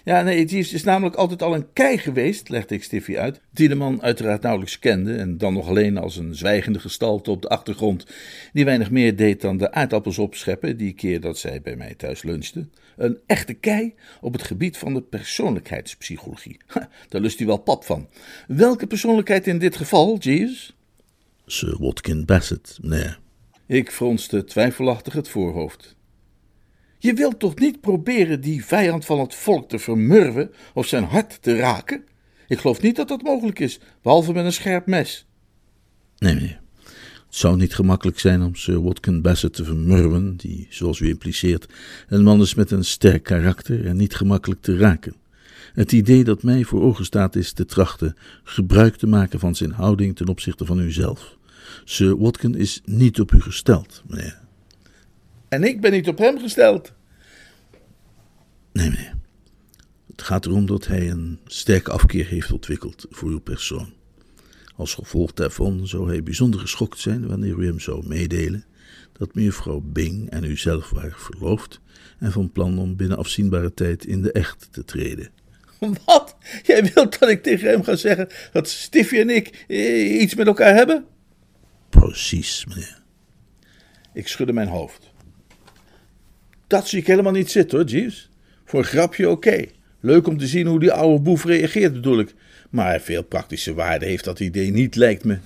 Ja, 0.09 0.21
nee, 0.21 0.39
het 0.39 0.51
is 0.51 0.83
namelijk 0.83 1.15
altijd 1.15 1.41
al 1.41 1.55
een 1.55 1.73
kei 1.73 1.97
geweest, 1.97 2.49
legde 2.49 2.75
ik 2.75 2.83
Stiffy 2.83 3.17
uit, 3.17 3.41
die 3.51 3.67
de 3.67 3.75
man 3.75 4.01
uiteraard 4.01 4.41
nauwelijks 4.41 4.79
kende 4.79 5.15
en 5.15 5.37
dan 5.37 5.53
nog 5.53 5.67
alleen 5.67 5.97
als 5.97 6.17
een 6.17 6.35
zwijgende 6.35 6.79
gestalte 6.79 7.31
op 7.31 7.41
de 7.41 7.47
achtergrond, 7.47 8.05
die 8.53 8.65
weinig 8.65 8.91
meer 8.91 9.15
deed 9.15 9.41
dan 9.41 9.57
de 9.57 9.71
aardappels 9.71 10.17
opscheppen 10.17 10.77
die 10.77 10.93
keer 10.93 11.21
dat 11.21 11.37
zij 11.37 11.61
bij 11.61 11.75
mij 11.75 11.93
thuis 11.95 12.23
lunchte. 12.23 12.67
Een 12.97 13.19
echte 13.25 13.53
kei 13.53 13.93
op 14.21 14.33
het 14.33 14.43
gebied 14.43 14.77
van 14.77 14.93
de 14.93 15.01
persoonlijkheidspsychologie. 15.01 16.57
Ha, 16.67 16.89
daar 17.09 17.21
lust 17.21 17.37
hij 17.37 17.47
wel 17.47 17.57
pap 17.57 17.85
van. 17.85 18.09
Welke 18.47 18.87
persoonlijkheid 18.87 19.47
in 19.47 19.59
dit 19.59 19.75
geval, 19.75 20.17
Jeeves? 20.17 20.75
Sir 21.45 21.77
Watkin 21.79 22.25
Bassett, 22.25 22.77
meneer. 22.81 23.19
Ik 23.65 23.91
fronste 23.91 24.43
twijfelachtig 24.43 25.13
het 25.13 25.29
voorhoofd. 25.29 25.97
Je 27.01 27.13
wilt 27.13 27.39
toch 27.39 27.59
niet 27.59 27.81
proberen 27.81 28.41
die 28.41 28.65
vijand 28.65 29.05
van 29.05 29.19
het 29.19 29.35
volk 29.35 29.69
te 29.69 29.79
vermurwen 29.79 30.51
of 30.73 30.87
zijn 30.87 31.03
hart 31.03 31.41
te 31.41 31.55
raken? 31.55 32.03
Ik 32.47 32.59
geloof 32.59 32.81
niet 32.81 32.95
dat 32.95 33.07
dat 33.07 33.21
mogelijk 33.21 33.59
is, 33.59 33.79
behalve 34.01 34.33
met 34.33 34.45
een 34.45 34.53
scherp 34.53 34.85
mes. 34.85 35.25
Nee, 36.17 36.33
meneer. 36.33 36.59
Het 37.25 37.37
zou 37.37 37.57
niet 37.57 37.75
gemakkelijk 37.75 38.19
zijn 38.19 38.41
om 38.41 38.55
Sir 38.55 38.83
Watkin 38.83 39.21
Bassett 39.21 39.53
te 39.53 39.63
vermurwen, 39.63 40.35
die, 40.37 40.67
zoals 40.69 40.99
u 40.99 41.07
impliceert, 41.07 41.73
een 42.07 42.23
man 42.23 42.41
is 42.41 42.53
met 42.53 42.71
een 42.71 42.85
sterk 42.85 43.23
karakter 43.23 43.85
en 43.85 43.97
niet 43.97 44.15
gemakkelijk 44.15 44.61
te 44.61 44.77
raken. 44.77 45.15
Het 45.73 45.91
idee 45.91 46.23
dat 46.23 46.43
mij 46.43 46.63
voor 46.63 46.81
ogen 46.81 47.05
staat 47.05 47.35
is 47.35 47.51
te 47.51 47.65
trachten 47.65 48.15
gebruik 48.43 48.95
te 48.95 49.07
maken 49.07 49.39
van 49.39 49.55
zijn 49.55 49.71
houding 49.71 50.15
ten 50.15 50.27
opzichte 50.27 50.65
van 50.65 50.79
uzelf. 50.79 51.37
Sir 51.83 52.17
Watkin 52.17 52.55
is 52.55 52.81
niet 52.85 53.19
op 53.19 53.31
u 53.31 53.41
gesteld, 53.41 54.03
meneer. 54.07 54.38
En 55.49 55.63
ik 55.63 55.81
ben 55.81 55.91
niet 55.91 56.07
op 56.07 56.17
hem 56.17 56.39
gesteld. 56.39 56.93
Nee, 58.73 58.89
meneer. 58.89 59.17
Het 60.11 60.21
gaat 60.21 60.45
erom 60.45 60.65
dat 60.65 60.87
hij 60.87 61.09
een 61.09 61.39
sterke 61.45 61.91
afkeer 61.91 62.27
heeft 62.27 62.51
ontwikkeld 62.51 63.05
voor 63.09 63.29
uw 63.29 63.39
persoon. 63.39 63.93
Als 64.75 64.93
gevolg 64.93 65.33
daarvan 65.33 65.87
zou 65.87 66.07
hij 66.07 66.23
bijzonder 66.23 66.59
geschokt 66.59 66.99
zijn 66.99 67.27
wanneer 67.27 67.57
u 67.57 67.65
hem 67.65 67.79
zou 67.79 68.07
meedelen 68.07 68.65
dat 69.19 69.35
mevrouw 69.35 69.79
Bing 69.79 70.29
en 70.29 70.43
u 70.43 70.57
zelf 70.57 70.89
waren 70.89 71.19
verloofd 71.19 71.81
en 72.19 72.31
van 72.31 72.51
plan 72.51 72.79
om 72.79 72.95
binnen 72.95 73.17
afzienbare 73.17 73.73
tijd 73.73 74.05
in 74.05 74.21
de 74.21 74.31
echt 74.31 74.67
te 74.71 74.85
treden. 74.85 75.29
Wat? 76.05 76.37
Jij 76.63 76.91
wilt 76.93 77.19
dat 77.19 77.29
ik 77.29 77.43
tegen 77.43 77.69
hem 77.69 77.83
ga 77.83 77.95
zeggen 77.95 78.27
dat 78.51 78.69
Stiffy 78.69 79.17
en 79.19 79.29
ik 79.29 79.65
eh, 79.67 80.21
iets 80.21 80.35
met 80.35 80.47
elkaar 80.47 80.75
hebben? 80.75 81.05
Precies, 81.89 82.65
meneer. 82.65 83.01
Ik 84.13 84.27
schudde 84.27 84.53
mijn 84.53 84.67
hoofd. 84.67 85.08
Dat 86.69 86.87
zie 86.87 86.99
ik 86.99 87.07
helemaal 87.07 87.31
niet 87.31 87.51
zitten 87.51 87.77
hoor, 87.77 87.87
Jeeves. 87.87 88.29
Voor 88.65 88.79
een 88.79 88.85
grapje 88.85 89.29
oké. 89.29 89.65
Leuk 89.99 90.27
om 90.27 90.37
te 90.37 90.47
zien 90.47 90.67
hoe 90.67 90.79
die 90.79 90.91
oude 90.91 91.21
boef 91.21 91.45
reageert 91.45 91.93
bedoel 91.93 92.19
ik. 92.19 92.33
Maar 92.69 93.01
veel 93.01 93.23
praktische 93.23 93.73
waarde 93.73 94.05
heeft 94.05 94.23
dat 94.23 94.39
idee 94.39 94.71
niet, 94.71 94.95
lijkt 94.95 95.23
me. 95.23 95.37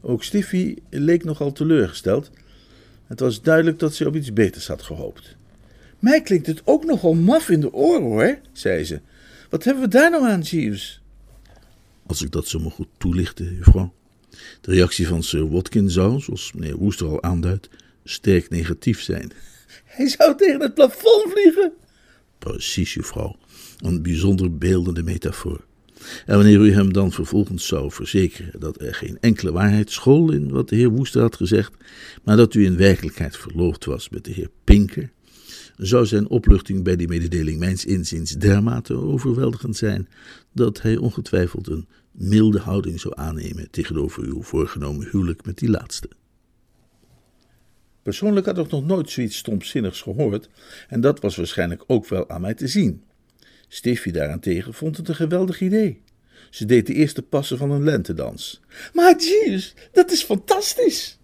Ook 0.00 0.24
Stiffy 0.24 0.76
leek 0.90 1.24
nogal 1.24 1.52
teleurgesteld. 1.52 2.30
Het 3.06 3.20
was 3.20 3.42
duidelijk 3.42 3.78
dat 3.78 3.94
ze 3.94 4.06
op 4.06 4.16
iets 4.16 4.32
beters 4.32 4.66
had 4.66 4.82
gehoopt. 4.82 5.36
Mij 5.98 6.22
klinkt 6.22 6.46
het 6.46 6.62
ook 6.64 6.84
nogal 6.84 7.14
maf 7.14 7.48
in 7.48 7.60
de 7.60 7.72
oren, 7.72 8.02
hoor, 8.02 8.38
zei 8.52 8.84
ze. 8.84 9.00
Wat 9.50 9.64
hebben 9.64 9.82
we 9.82 9.88
daar 9.88 10.10
nou 10.10 10.28
aan, 10.28 10.40
Jeeves? 10.40 11.00
Als 12.06 12.22
ik 12.22 12.30
dat 12.30 12.48
zo 12.48 12.58
maar 12.58 12.70
goed 12.70 12.88
toelichten, 12.98 13.54
juffrouw. 13.54 13.92
De 14.60 14.72
reactie 14.72 15.06
van 15.06 15.22
Sir 15.22 15.50
Watkin 15.50 15.90
zou, 15.90 16.20
zoals 16.20 16.52
meneer 16.52 16.76
Woester 16.76 17.06
al 17.06 17.22
aanduidt, 17.22 17.68
sterk 18.04 18.50
negatief 18.50 19.02
zijn. 19.02 19.32
Hij 19.84 20.08
zou 20.08 20.36
tegen 20.36 20.60
het 20.60 20.74
plafond 20.74 21.32
vliegen. 21.32 21.72
Precies, 22.38 22.94
juffrouw. 22.94 23.36
Een 23.78 24.02
bijzonder 24.02 24.58
beeldende 24.58 25.02
metafoor. 25.02 25.64
En 26.26 26.36
wanneer 26.36 26.60
u 26.60 26.72
hem 26.72 26.92
dan 26.92 27.12
vervolgens 27.12 27.66
zou 27.66 27.90
verzekeren 27.90 28.60
dat 28.60 28.80
er 28.80 28.94
geen 28.94 29.18
enkele 29.20 29.52
waarheid 29.52 29.90
school 29.90 30.32
in 30.32 30.50
wat 30.50 30.68
de 30.68 30.76
heer 30.76 30.88
Woester 30.88 31.20
had 31.20 31.36
gezegd, 31.36 31.72
maar 32.24 32.36
dat 32.36 32.54
u 32.54 32.64
in 32.64 32.76
werkelijkheid 32.76 33.36
verloofd 33.36 33.84
was 33.84 34.08
met 34.08 34.24
de 34.24 34.32
heer 34.32 34.50
Pinker, 34.64 35.10
zou 35.76 36.06
zijn 36.06 36.28
opluchting 36.28 36.84
bij 36.84 36.96
die 36.96 37.08
mededeling 37.08 37.58
mijns 37.58 37.84
inziens 37.84 38.30
dermate 38.30 38.94
overweldigend 38.94 39.76
zijn 39.76 40.08
dat 40.52 40.82
hij 40.82 40.96
ongetwijfeld 40.96 41.68
een 41.68 41.86
milde 42.12 42.58
houding 42.58 43.00
zou 43.00 43.14
aannemen 43.16 43.70
tegenover 43.70 44.22
uw 44.22 44.42
voorgenomen 44.42 45.08
huwelijk 45.10 45.44
met 45.44 45.58
die 45.58 45.70
laatste. 45.70 46.08
Persoonlijk 48.02 48.46
had 48.46 48.58
ik 48.58 48.70
nog 48.70 48.86
nooit 48.86 49.10
zoiets 49.10 49.36
stomzinnigs 49.36 50.00
gehoord, 50.00 50.48
en 50.88 51.00
dat 51.00 51.20
was 51.20 51.36
waarschijnlijk 51.36 51.84
ook 51.86 52.08
wel 52.08 52.28
aan 52.28 52.40
mij 52.40 52.54
te 52.54 52.68
zien. 52.68 53.02
Stiffy 53.68 54.10
daarentegen 54.10 54.74
vond 54.74 54.96
het 54.96 55.08
een 55.08 55.14
geweldig 55.14 55.60
idee. 55.60 56.00
Ze 56.50 56.64
deed 56.64 56.86
de 56.86 56.94
eerste 56.94 57.22
passen 57.22 57.58
van 57.58 57.70
een 57.70 57.84
lentedans. 57.84 58.60
Maar 58.92 59.16
jeez, 59.18 59.74
dat 59.92 60.10
is 60.10 60.22
fantastisch! 60.22 61.18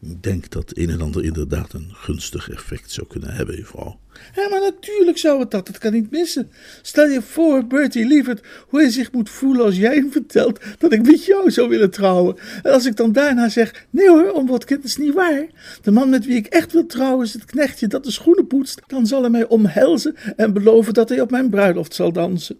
Ik 0.00 0.22
denk 0.22 0.50
dat 0.50 0.72
een 0.74 0.90
en 0.90 1.00
ander 1.00 1.24
inderdaad 1.24 1.72
een 1.72 1.90
gunstig 1.92 2.50
effect 2.50 2.90
zou 2.90 3.06
kunnen 3.06 3.34
hebben, 3.34 3.56
juffrouw. 3.56 3.98
Ja, 4.34 4.48
maar 4.48 4.60
natuurlijk 4.60 5.18
zou 5.18 5.40
het 5.40 5.50
dat. 5.50 5.66
Dat 5.66 5.78
kan 5.78 5.92
niet 5.92 6.10
missen. 6.10 6.50
Stel 6.82 7.06
je 7.06 7.22
voor, 7.22 7.66
Bertie 7.66 8.06
lieverd, 8.06 8.46
hoe 8.68 8.80
hij 8.80 8.90
zich 8.90 9.12
moet 9.12 9.30
voelen 9.30 9.64
als 9.64 9.76
jij 9.76 9.94
hem 9.94 10.12
vertelt 10.12 10.60
dat 10.78 10.92
ik 10.92 11.06
met 11.06 11.24
jou 11.24 11.50
zou 11.50 11.68
willen 11.68 11.90
trouwen. 11.90 12.36
En 12.62 12.72
als 12.72 12.86
ik 12.86 12.96
dan 12.96 13.12
daarna 13.12 13.48
zeg, 13.48 13.86
nee 13.90 14.08
hoor, 14.08 14.32
om 14.32 14.46
wat 14.46 14.64
kind 14.64 14.84
is 14.84 14.96
niet 14.96 15.14
waar. 15.14 15.46
De 15.82 15.90
man 15.90 16.08
met 16.08 16.26
wie 16.26 16.36
ik 16.36 16.46
echt 16.46 16.72
wil 16.72 16.86
trouwen 16.86 17.26
is 17.26 17.32
het 17.32 17.44
knechtje 17.44 17.86
dat 17.86 18.04
de 18.04 18.10
schoenen 18.10 18.46
poetst. 18.46 18.82
Dan 18.86 19.06
zal 19.06 19.20
hij 19.20 19.30
mij 19.30 19.46
omhelzen 19.46 20.16
en 20.36 20.52
beloven 20.52 20.94
dat 20.94 21.08
hij 21.08 21.20
op 21.20 21.30
mijn 21.30 21.50
bruiloft 21.50 21.94
zal 21.94 22.12
dansen. 22.12 22.58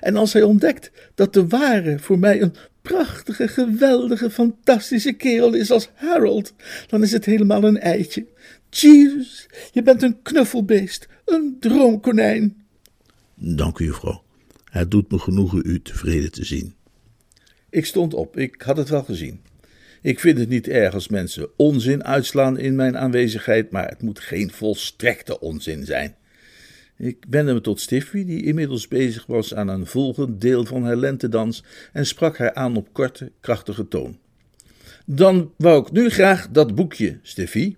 En 0.00 0.16
als 0.16 0.32
hij 0.32 0.42
ontdekt 0.42 0.90
dat 1.14 1.32
de 1.32 1.46
ware 1.46 1.98
voor 1.98 2.18
mij 2.18 2.42
een 2.42 2.54
prachtige, 2.82 3.48
geweldige, 3.48 4.30
fantastische 4.30 5.12
kerel 5.12 5.54
is 5.54 5.70
als 5.70 5.90
Harold, 5.94 6.54
dan 6.86 7.02
is 7.02 7.12
het 7.12 7.24
helemaal 7.24 7.64
een 7.64 7.78
eitje. 7.78 8.26
Jezus, 8.70 9.48
je 9.72 9.82
bent 9.82 10.02
een 10.02 10.22
knuffelbeest, 10.22 11.08
een 11.24 11.56
droomkonijn. 11.60 12.56
Dank 13.34 13.78
u, 13.78 13.84
juffrouw. 13.84 14.22
Het 14.64 14.90
doet 14.90 15.10
me 15.10 15.18
genoegen 15.18 15.62
u 15.64 15.82
tevreden 15.82 16.32
te 16.32 16.44
zien. 16.44 16.74
Ik 17.70 17.86
stond 17.86 18.14
op, 18.14 18.36
ik 18.36 18.62
had 18.62 18.76
het 18.76 18.88
wel 18.88 19.02
gezien. 19.02 19.40
Ik 20.02 20.20
vind 20.20 20.38
het 20.38 20.48
niet 20.48 20.68
erg 20.68 20.94
als 20.94 21.08
mensen 21.08 21.48
onzin 21.56 22.04
uitslaan 22.04 22.58
in 22.58 22.74
mijn 22.76 22.96
aanwezigheid, 22.96 23.70
maar 23.70 23.88
het 23.88 24.02
moet 24.02 24.20
geen 24.20 24.50
volstrekte 24.50 25.40
onzin 25.40 25.84
zijn. 25.84 26.16
Ik 26.98 27.24
wendde 27.28 27.52
me 27.52 27.60
tot 27.60 27.80
Stiffy, 27.80 28.24
die 28.24 28.42
inmiddels 28.42 28.88
bezig 28.88 29.26
was 29.26 29.54
aan 29.54 29.68
een 29.68 29.86
volgend 29.86 30.40
deel 30.40 30.64
van 30.64 30.84
haar 30.84 30.96
lentedans, 30.96 31.64
en 31.92 32.06
sprak 32.06 32.38
haar 32.38 32.54
aan 32.54 32.76
op 32.76 32.92
korte, 32.92 33.32
krachtige 33.40 33.88
toon. 33.88 34.18
Dan 35.04 35.52
wou 35.56 35.82
ik 35.82 35.92
nu 35.92 36.10
graag 36.10 36.48
dat 36.50 36.74
boekje, 36.74 37.18
Stiffy. 37.22 37.76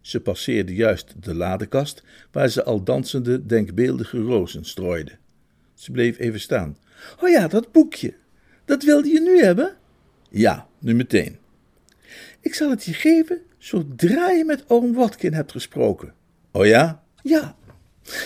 Ze 0.00 0.20
passeerde 0.20 0.74
juist 0.74 1.14
de 1.22 1.34
ladekast, 1.34 2.02
waar 2.32 2.48
ze 2.48 2.64
al 2.64 2.82
dansende, 2.82 3.46
denkbeeldige 3.46 4.18
rozen 4.18 4.64
strooide. 4.64 5.12
Ze 5.74 5.90
bleef 5.90 6.18
even 6.18 6.40
staan. 6.40 6.76
Oh 7.20 7.28
ja, 7.28 7.48
dat 7.48 7.72
boekje. 7.72 8.14
Dat 8.64 8.82
wilde 8.82 9.08
je 9.08 9.20
nu 9.20 9.42
hebben? 9.42 9.76
Ja, 10.30 10.66
nu 10.78 10.94
meteen. 10.94 11.38
Ik 12.40 12.54
zal 12.54 12.70
het 12.70 12.84
je 12.84 12.92
geven 12.92 13.40
zodra 13.58 14.30
je 14.30 14.44
met 14.44 14.64
oom 14.68 14.94
Watkin 14.94 15.32
hebt 15.32 15.52
gesproken. 15.52 16.14
Oh 16.50 16.66
ja? 16.66 17.02
Ja. 17.22 17.56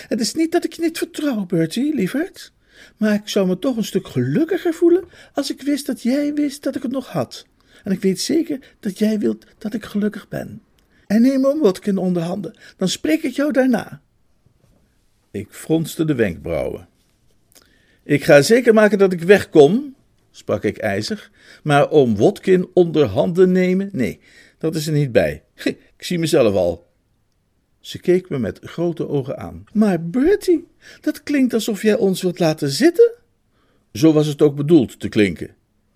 Het 0.07 0.19
is 0.19 0.33
niet 0.33 0.51
dat 0.51 0.63
ik 0.63 0.73
je 0.73 0.81
niet 0.81 0.97
vertrouw, 0.97 1.45
Bertie, 1.45 1.95
lieverd. 1.95 2.51
Maar 2.97 3.13
ik 3.13 3.29
zou 3.29 3.47
me 3.47 3.59
toch 3.59 3.77
een 3.77 3.83
stuk 3.83 4.07
gelukkiger 4.07 4.73
voelen 4.73 5.03
als 5.33 5.51
ik 5.51 5.61
wist 5.61 5.85
dat 5.85 6.01
jij 6.01 6.33
wist 6.33 6.63
dat 6.63 6.75
ik 6.75 6.81
het 6.81 6.91
nog 6.91 7.07
had. 7.07 7.45
En 7.83 7.91
ik 7.91 8.01
weet 8.01 8.21
zeker 8.21 8.59
dat 8.79 8.97
jij 8.97 9.19
wilt 9.19 9.45
dat 9.57 9.73
ik 9.73 9.83
gelukkig 9.83 10.27
ben. 10.27 10.61
En 11.07 11.21
neem 11.21 11.45
oom 11.45 11.59
Watkin 11.59 11.97
onder 11.97 12.21
handen, 12.21 12.57
dan 12.77 12.87
spreek 12.87 13.23
ik 13.23 13.35
jou 13.35 13.51
daarna. 13.51 14.01
Ik 15.31 15.47
fronste 15.49 16.05
de 16.05 16.15
wenkbrauwen. 16.15 16.87
Ik 18.03 18.23
ga 18.23 18.41
zeker 18.41 18.73
maken 18.73 18.97
dat 18.97 19.13
ik 19.13 19.21
wegkom, 19.21 19.95
sprak 20.31 20.63
ik 20.63 20.77
ijzig, 20.77 21.31
maar 21.63 21.89
oom 21.89 22.15
Watkin 22.15 22.69
onder 22.73 23.05
handen 23.05 23.51
nemen, 23.51 23.89
nee, 23.91 24.19
dat 24.57 24.75
is 24.75 24.87
er 24.87 24.93
niet 24.93 25.11
bij. 25.11 25.43
Ik 25.97 26.09
zie 26.09 26.19
mezelf 26.19 26.55
al. 26.55 26.87
Ze 27.83 27.99
keek 27.99 28.29
me 28.29 28.39
met 28.39 28.59
grote 28.61 29.07
ogen 29.07 29.37
aan. 29.37 29.63
Maar 29.73 30.09
Bertie, 30.09 30.67
dat 31.01 31.23
klinkt 31.23 31.53
alsof 31.53 31.81
jij 31.81 31.97
ons 31.97 32.21
wilt 32.21 32.39
laten 32.39 32.69
zitten? 32.69 33.13
Zo 33.93 34.13
was 34.13 34.27
het 34.27 34.41
ook 34.41 34.55
bedoeld 34.55 34.99
te 34.99 35.09
klinken. 35.09 35.55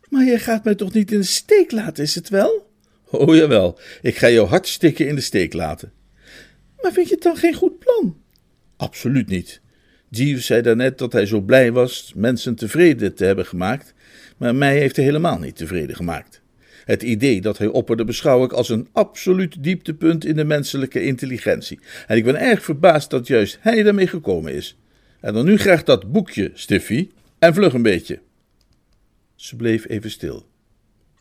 Maar 0.10 0.26
jij 0.26 0.40
gaat 0.40 0.64
mij 0.64 0.76
toch 0.76 0.94
niet 0.94 1.12
in 1.12 1.20
de 1.20 1.26
steek 1.26 1.72
laten, 1.72 2.04
is 2.04 2.16
het 2.16 2.30
wel? 2.30 2.70
Oh 3.12 3.36
jawel, 3.36 3.80
ik 4.02 4.18
ga 4.18 4.30
jou 4.30 4.48
hartstikke 4.48 5.06
in 5.06 5.16
de 5.16 5.22
steek 5.22 5.54
laten. 5.54 5.92
Maar 6.82 6.92
vind 6.92 7.08
je 7.08 7.14
het 7.14 7.24
dan 7.24 7.38
geen 7.38 7.54
goed 7.54 7.80
plan? 7.80 8.18
Absoluut 8.78 9.28
niet. 9.28 9.62
Jeeves 10.10 10.46
zei 10.46 10.62
daarnet 10.62 10.98
dat 10.98 11.14
hij 11.14 11.26
zo 11.26 11.42
blij 11.42 11.72
was 11.72 12.14
mensen 12.16 12.56
tevreden 12.56 13.16
te 13.16 13.26
hebben 13.26 13.46
gemaakt, 13.46 13.94
maar 14.38 14.56
mij 14.56 14.78
heeft 14.78 14.96
hij 14.96 15.06
helemaal 15.06 15.40
niet 15.40 15.56
tevreden 15.56 15.96
gemaakt. 15.96 16.42
Het 16.88 17.04
idee 17.04 17.42
dat 17.42 17.58
hij 17.58 17.68
opperde 17.68 18.04
beschouw 18.04 18.44
ik 18.44 18.52
als 18.52 18.70
een 18.70 18.88
absoluut 18.92 19.64
dieptepunt 19.64 20.26
in 20.26 20.36
de 20.36 20.44
menselijke 20.44 21.04
intelligentie. 21.04 21.80
En 22.08 22.18
ik 22.18 22.24
ben 22.24 22.40
erg 22.40 22.64
verbaasd 22.64 23.10
dat 23.10 23.28
juist 23.28 23.58
hij 23.62 23.84
daarmee 23.84 24.08
gekomen 24.08 24.54
is. 24.54 24.78
En 25.20 25.34
dan 25.34 25.46
nu 25.46 25.58
graag 25.58 25.84
dat 25.84 26.12
boekje, 26.12 26.52
Stiffy, 26.54 27.10
en 27.40 27.54
vlug 27.54 27.74
een 27.74 27.82
beetje. 27.82 28.20
Ze 29.36 29.56
bleef 29.56 29.88
even 29.90 30.12
stil. 30.12 30.46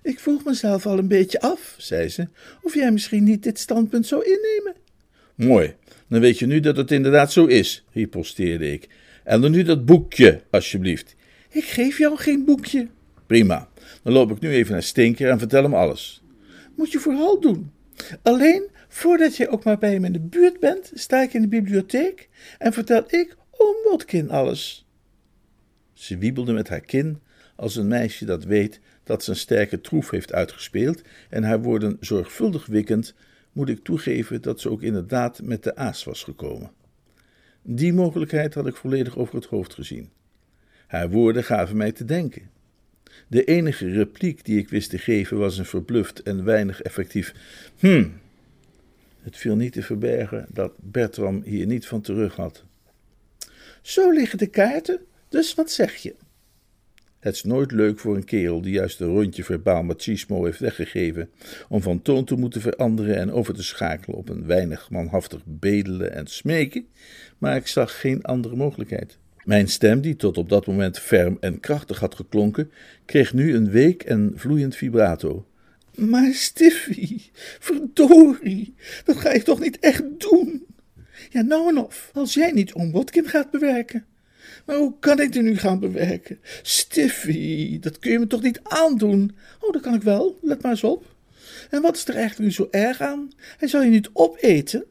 Ik 0.02 0.20
vroeg 0.20 0.44
mezelf 0.44 0.86
al 0.86 0.98
een 0.98 1.08
beetje 1.08 1.40
af, 1.40 1.74
zei 1.78 2.08
ze, 2.08 2.28
of 2.62 2.74
jij 2.74 2.92
misschien 2.92 3.24
niet 3.24 3.42
dit 3.42 3.58
standpunt 3.58 4.06
zou 4.06 4.24
innemen. 4.24 4.74
Mooi, 5.34 5.74
dan 6.08 6.20
weet 6.20 6.38
je 6.38 6.46
nu 6.46 6.60
dat 6.60 6.76
het 6.76 6.90
inderdaad 6.90 7.32
zo 7.32 7.46
is, 7.46 7.84
riposteerde 7.92 8.72
ik. 8.72 8.88
En 9.24 9.40
dan 9.40 9.50
nu 9.50 9.62
dat 9.62 9.84
boekje, 9.84 10.42
alsjeblieft. 10.50 11.16
Ik 11.50 11.64
geef 11.64 11.98
jou 11.98 12.16
geen 12.16 12.44
boekje. 12.44 12.88
Prima, 13.26 13.68
dan 14.06 14.14
loop 14.14 14.30
ik 14.30 14.40
nu 14.40 14.50
even 14.50 14.72
naar 14.72 14.82
Stinker 14.82 15.30
en 15.30 15.38
vertel 15.38 15.62
hem 15.62 15.74
alles. 15.74 16.22
Moet 16.76 16.92
je 16.92 16.98
vooral 16.98 17.40
doen. 17.40 17.72
Alleen, 18.22 18.68
voordat 18.88 19.36
je 19.36 19.48
ook 19.48 19.64
maar 19.64 19.78
bij 19.78 19.92
hem 19.92 20.04
in 20.04 20.12
de 20.12 20.20
buurt 20.20 20.60
bent, 20.60 20.90
sta 20.94 21.22
ik 21.22 21.34
in 21.34 21.40
de 21.40 21.48
bibliotheek 21.48 22.28
en 22.58 22.72
vertel 22.72 23.04
ik 23.06 23.36
oom 23.50 23.74
Watkin 23.84 24.30
alles. 24.30 24.86
Ze 25.92 26.18
wiebelde 26.18 26.52
met 26.52 26.68
haar 26.68 26.80
kin 26.80 27.20
als 27.56 27.76
een 27.76 27.88
meisje 27.88 28.24
dat 28.24 28.44
weet 28.44 28.80
dat 29.04 29.24
zijn 29.24 29.36
sterke 29.36 29.80
troef 29.80 30.10
heeft 30.10 30.32
uitgespeeld 30.32 31.02
en 31.30 31.42
haar 31.42 31.62
woorden 31.62 31.96
zorgvuldig 32.00 32.66
wikkend, 32.66 33.14
moet 33.52 33.68
ik 33.68 33.84
toegeven 33.84 34.42
dat 34.42 34.60
ze 34.60 34.70
ook 34.70 34.82
inderdaad 34.82 35.42
met 35.42 35.62
de 35.62 35.76
aas 35.76 36.04
was 36.04 36.22
gekomen. 36.22 36.70
Die 37.62 37.92
mogelijkheid 37.92 38.54
had 38.54 38.66
ik 38.66 38.76
volledig 38.76 39.18
over 39.18 39.34
het 39.34 39.46
hoofd 39.46 39.74
gezien. 39.74 40.10
Haar 40.86 41.10
woorden 41.10 41.44
gaven 41.44 41.76
mij 41.76 41.92
te 41.92 42.04
denken. 42.04 42.54
De 43.28 43.44
enige 43.44 43.90
repliek 43.90 44.44
die 44.44 44.58
ik 44.58 44.68
wist 44.68 44.90
te 44.90 44.98
geven 44.98 45.38
was 45.38 45.58
een 45.58 45.64
verbluft 45.64 46.22
en 46.22 46.44
weinig 46.44 46.82
effectief. 46.82 47.34
Hm. 47.78 48.08
Het 49.22 49.36
viel 49.36 49.56
niet 49.56 49.72
te 49.72 49.82
verbergen 49.82 50.46
dat 50.48 50.72
Bertram 50.80 51.42
hier 51.44 51.66
niet 51.66 51.86
van 51.86 52.00
terug 52.00 52.36
had. 52.36 52.64
Zo 53.82 54.10
liggen 54.10 54.38
de 54.38 54.46
kaarten, 54.46 55.00
dus 55.28 55.54
wat 55.54 55.70
zeg 55.70 55.96
je? 55.96 56.14
Het 57.18 57.34
is 57.34 57.44
nooit 57.44 57.72
leuk 57.72 57.98
voor 57.98 58.16
een 58.16 58.24
kerel 58.24 58.60
die 58.60 58.72
juist 58.72 59.00
een 59.00 59.06
rondje 59.06 59.44
verbaal 59.44 59.82
machismo 59.82 60.44
heeft 60.44 60.58
weggegeven, 60.58 61.30
om 61.68 61.82
van 61.82 62.02
toon 62.02 62.24
te 62.24 62.34
moeten 62.34 62.60
veranderen 62.60 63.16
en 63.16 63.32
over 63.32 63.54
te 63.54 63.62
schakelen 63.62 64.16
op 64.16 64.28
een 64.28 64.46
weinig 64.46 64.90
manhaftig 64.90 65.40
bedelen 65.44 66.12
en 66.12 66.26
smeken, 66.26 66.86
maar 67.38 67.56
ik 67.56 67.66
zag 67.66 68.00
geen 68.00 68.22
andere 68.22 68.56
mogelijkheid. 68.56 69.18
Mijn 69.46 69.68
stem, 69.68 70.00
die 70.00 70.16
tot 70.16 70.38
op 70.38 70.48
dat 70.48 70.66
moment 70.66 70.98
ferm 70.98 71.36
en 71.40 71.60
krachtig 71.60 71.98
had 71.98 72.14
geklonken, 72.14 72.70
kreeg 73.04 73.34
nu 73.34 73.54
een 73.54 73.70
week 73.70 74.02
en 74.02 74.32
vloeiend 74.34 74.76
vibrato. 74.76 75.46
Maar 75.94 76.32
Stiffy, 76.32 77.20
verdorie, 77.58 78.74
dat 79.04 79.16
ga 79.16 79.32
je 79.32 79.42
toch 79.42 79.60
niet 79.60 79.78
echt 79.78 80.02
doen? 80.18 80.66
Ja, 81.30 81.42
nou 81.42 81.68
en 81.68 81.78
of, 81.78 82.10
als 82.12 82.34
jij 82.34 82.52
niet 82.52 82.72
om 82.72 82.92
Watkin 82.92 83.28
gaat 83.28 83.50
bewerken. 83.50 84.04
Maar 84.64 84.76
hoe 84.76 84.94
kan 85.00 85.20
ik 85.20 85.32
dit 85.32 85.42
nu 85.42 85.56
gaan 85.56 85.80
bewerken? 85.80 86.38
Stiffy, 86.62 87.78
dat 87.78 87.98
kun 87.98 88.10
je 88.12 88.18
me 88.18 88.26
toch 88.26 88.42
niet 88.42 88.60
aandoen? 88.62 89.36
Oh, 89.60 89.72
dat 89.72 89.82
kan 89.82 89.94
ik 89.94 90.02
wel, 90.02 90.38
let 90.42 90.62
maar 90.62 90.70
eens 90.70 90.84
op. 90.84 91.04
En 91.70 91.82
wat 91.82 91.96
is 91.96 92.08
er 92.08 92.14
eigenlijk 92.14 92.42
nu 92.42 92.52
zo 92.52 92.68
erg 92.70 93.00
aan? 93.00 93.30
Hij 93.58 93.68
zou 93.68 93.84
je 93.84 93.90
niet 93.90 94.10
opeten? 94.12 94.84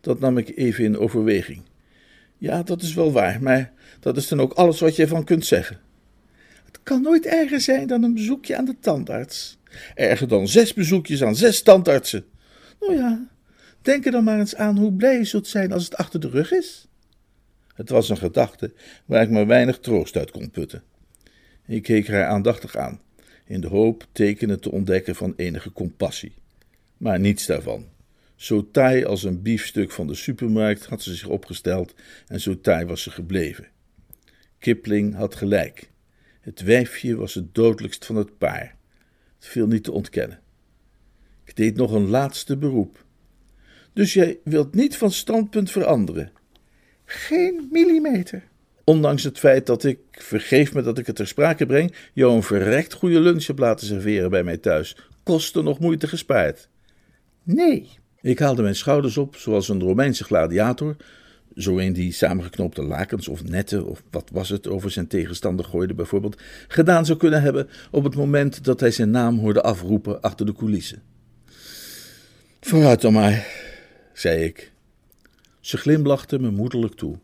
Dat 0.00 0.20
nam 0.20 0.38
ik 0.38 0.56
even 0.56 0.84
in 0.84 0.98
overweging. 0.98 1.62
Ja, 2.44 2.62
dat 2.62 2.82
is 2.82 2.94
wel 2.94 3.12
waar, 3.12 3.42
maar 3.42 3.72
dat 4.00 4.16
is 4.16 4.28
dan 4.28 4.40
ook 4.40 4.52
alles 4.52 4.80
wat 4.80 4.96
je 4.96 5.02
ervan 5.02 5.24
kunt 5.24 5.46
zeggen. 5.46 5.80
Het 6.64 6.78
kan 6.82 7.02
nooit 7.02 7.26
erger 7.26 7.60
zijn 7.60 7.86
dan 7.86 8.02
een 8.02 8.14
bezoekje 8.14 8.56
aan 8.56 8.64
de 8.64 8.76
tandarts. 8.80 9.58
Erger 9.94 10.28
dan 10.28 10.48
zes 10.48 10.74
bezoekjes 10.74 11.22
aan 11.22 11.36
zes 11.36 11.62
tandartsen. 11.62 12.24
Nou 12.80 12.94
ja, 12.94 13.28
denk 13.82 14.06
er 14.06 14.12
dan 14.12 14.24
maar 14.24 14.38
eens 14.38 14.54
aan 14.54 14.78
hoe 14.78 14.92
blij 14.92 15.16
je 15.16 15.24
zult 15.24 15.46
zijn 15.46 15.72
als 15.72 15.84
het 15.84 15.96
achter 15.96 16.20
de 16.20 16.28
rug 16.28 16.52
is. 16.52 16.88
Het 17.74 17.88
was 17.88 18.08
een 18.08 18.16
gedachte 18.16 18.72
waar 19.04 19.22
ik 19.22 19.30
maar 19.30 19.46
weinig 19.46 19.78
troost 19.78 20.16
uit 20.16 20.30
kon 20.30 20.50
putten. 20.50 20.82
Ik 21.66 21.82
keek 21.82 22.08
haar 22.08 22.26
aandachtig 22.26 22.76
aan, 22.76 23.00
in 23.44 23.60
de 23.60 23.68
hoop 23.68 24.06
tekenen 24.12 24.60
te 24.60 24.70
ontdekken 24.70 25.14
van 25.14 25.32
enige 25.36 25.72
compassie. 25.72 26.34
Maar 26.96 27.20
niets 27.20 27.46
daarvan. 27.46 27.86
Zo 28.36 28.70
taai 28.70 29.04
als 29.04 29.22
een 29.22 29.42
biefstuk 29.42 29.90
van 29.90 30.06
de 30.06 30.14
supermarkt 30.14 30.86
had 30.86 31.02
ze 31.02 31.14
zich 31.14 31.28
opgesteld 31.28 31.94
en 32.26 32.40
zo 32.40 32.60
taai 32.60 32.84
was 32.84 33.02
ze 33.02 33.10
gebleven. 33.10 33.68
Kipling 34.58 35.14
had 35.14 35.34
gelijk. 35.34 35.90
Het 36.40 36.62
wijfje 36.62 37.16
was 37.16 37.34
het 37.34 37.54
dodelijkst 37.54 38.04
van 38.04 38.16
het 38.16 38.38
paar. 38.38 38.76
Het 39.36 39.46
viel 39.46 39.66
niet 39.66 39.84
te 39.84 39.92
ontkennen. 39.92 40.40
Ik 41.44 41.56
deed 41.56 41.76
nog 41.76 41.92
een 41.92 42.08
laatste 42.08 42.56
beroep. 42.56 43.04
Dus 43.92 44.14
jij 44.14 44.38
wilt 44.44 44.74
niet 44.74 44.96
van 44.96 45.10
standpunt 45.10 45.70
veranderen? 45.70 46.32
Geen 47.04 47.68
millimeter. 47.72 48.42
Ondanks 48.84 49.22
het 49.22 49.38
feit 49.38 49.66
dat 49.66 49.84
ik, 49.84 49.98
vergeef 50.10 50.74
me 50.74 50.82
dat 50.82 50.98
ik 50.98 51.06
het 51.06 51.16
ter 51.16 51.26
sprake 51.26 51.66
breng, 51.66 51.94
jou 52.12 52.34
een 52.34 52.42
verrekt 52.42 52.92
goede 52.92 53.20
lunch 53.20 53.46
heb 53.46 53.58
laten 53.58 53.86
serveren 53.86 54.30
bij 54.30 54.42
mij 54.42 54.56
thuis, 54.56 54.96
kostte 55.22 55.62
nog 55.62 55.78
moeite 55.78 56.08
gespaard. 56.08 56.68
Nee. 57.42 58.02
Ik 58.24 58.38
haalde 58.38 58.62
mijn 58.62 58.76
schouders 58.76 59.16
op, 59.16 59.36
zoals 59.36 59.68
een 59.68 59.82
Romeinse 59.82 60.24
gladiator, 60.24 60.96
zo 61.56 61.78
een 61.78 61.92
die 61.92 62.12
samengeknoopte 62.12 62.82
lakens 62.82 63.28
of 63.28 63.44
netten 63.44 63.86
of 63.86 64.02
wat 64.10 64.30
was 64.32 64.48
het 64.48 64.68
over 64.68 64.90
zijn 64.90 65.06
tegenstander 65.06 65.64
gooide 65.64 65.94
bijvoorbeeld, 65.94 66.40
gedaan 66.68 67.06
zou 67.06 67.18
kunnen 67.18 67.42
hebben 67.42 67.68
op 67.90 68.04
het 68.04 68.14
moment 68.14 68.64
dat 68.64 68.80
hij 68.80 68.90
zijn 68.90 69.10
naam 69.10 69.38
hoorde 69.38 69.62
afroepen 69.62 70.20
achter 70.20 70.46
de 70.46 70.52
coulissen. 70.52 71.02
Vooruit 72.60 73.00
dan 73.00 73.12
maar, 73.12 73.46
zei 74.12 74.44
ik. 74.44 74.72
Ze 75.60 75.76
glimlachte 75.76 76.38
me 76.38 76.50
moederlijk 76.50 76.94
toe. 76.94 77.18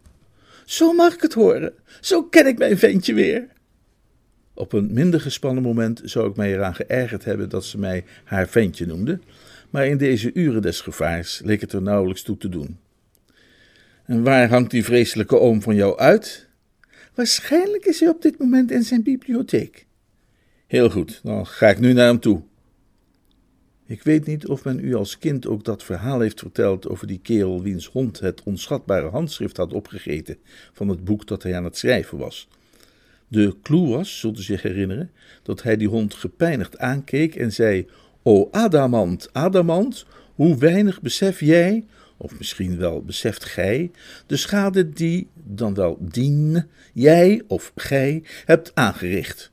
Zo 0.64 0.92
mag 0.92 1.14
ik 1.14 1.22
het 1.22 1.34
horen. 1.34 1.72
Zo 2.00 2.22
ken 2.22 2.46
ik 2.46 2.58
mijn 2.58 2.78
ventje 2.78 3.14
weer. 3.14 3.46
Op 4.54 4.72
een 4.72 4.92
minder 4.92 5.20
gespannen 5.20 5.62
moment 5.62 6.00
zou 6.04 6.30
ik 6.30 6.36
mij 6.36 6.52
eraan 6.52 6.74
geërgerd 6.74 7.24
hebben 7.24 7.48
dat 7.48 7.64
ze 7.64 7.78
mij 7.78 8.04
haar 8.24 8.48
ventje 8.48 8.86
noemde, 8.86 9.20
maar 9.70 9.86
in 9.86 9.96
deze 9.96 10.30
uren 10.34 10.62
des 10.62 10.80
gevaars 10.80 11.40
leek 11.44 11.60
het 11.60 11.72
er 11.72 11.82
nauwelijks 11.82 12.22
toe 12.22 12.36
te 12.36 12.48
doen. 12.48 12.78
En 14.04 14.22
waar 14.22 14.48
hangt 14.48 14.70
die 14.70 14.84
vreselijke 14.84 15.38
oom 15.38 15.62
van 15.62 15.74
jou 15.74 15.98
uit? 15.98 16.48
Waarschijnlijk 17.14 17.84
is 17.84 18.00
hij 18.00 18.08
op 18.08 18.22
dit 18.22 18.38
moment 18.38 18.70
in 18.70 18.82
zijn 18.82 19.02
bibliotheek. 19.02 19.86
Heel 20.66 20.90
goed, 20.90 21.20
dan 21.22 21.46
ga 21.46 21.68
ik 21.68 21.78
nu 21.78 21.92
naar 21.92 22.06
hem 22.06 22.20
toe. 22.20 22.42
Ik 23.86 24.02
weet 24.02 24.26
niet 24.26 24.46
of 24.46 24.64
men 24.64 24.84
u 24.84 24.94
als 24.94 25.18
kind 25.18 25.46
ook 25.46 25.64
dat 25.64 25.84
verhaal 25.84 26.20
heeft 26.20 26.38
verteld 26.38 26.88
over 26.88 27.06
die 27.06 27.20
kerel 27.22 27.62
wiens 27.62 27.86
hond 27.86 28.20
het 28.20 28.42
onschatbare 28.42 29.08
handschrift 29.08 29.56
had 29.56 29.72
opgegeten 29.72 30.38
van 30.72 30.88
het 30.88 31.04
boek 31.04 31.26
dat 31.26 31.42
hij 31.42 31.56
aan 31.56 31.64
het 31.64 31.76
schrijven 31.76 32.18
was. 32.18 32.48
De 33.28 33.56
clue 33.62 33.88
was, 33.88 34.18
zult 34.18 34.38
u 34.38 34.42
zich 34.42 34.62
herinneren, 34.62 35.10
dat 35.42 35.62
hij 35.62 35.76
die 35.76 35.88
hond 35.88 36.14
gepijnigd 36.14 36.78
aankeek 36.78 37.34
en 37.34 37.52
zei: 37.52 37.88
O 38.22 38.48
Adamant, 38.50 39.28
Adamant, 39.32 40.06
hoe 40.34 40.56
weinig 40.58 41.00
besef 41.00 41.40
jij, 41.40 41.86
of 42.16 42.38
misschien 42.38 42.76
wel 42.78 43.02
beseft 43.02 43.44
gij, 43.44 43.90
de 44.26 44.36
schade 44.36 44.88
die, 44.88 45.28
dan 45.34 45.74
wel 45.74 45.96
dien, 46.00 46.66
jij 46.92 47.42
of 47.46 47.72
gij 47.74 48.22
hebt 48.44 48.74
aangericht. 48.74 49.50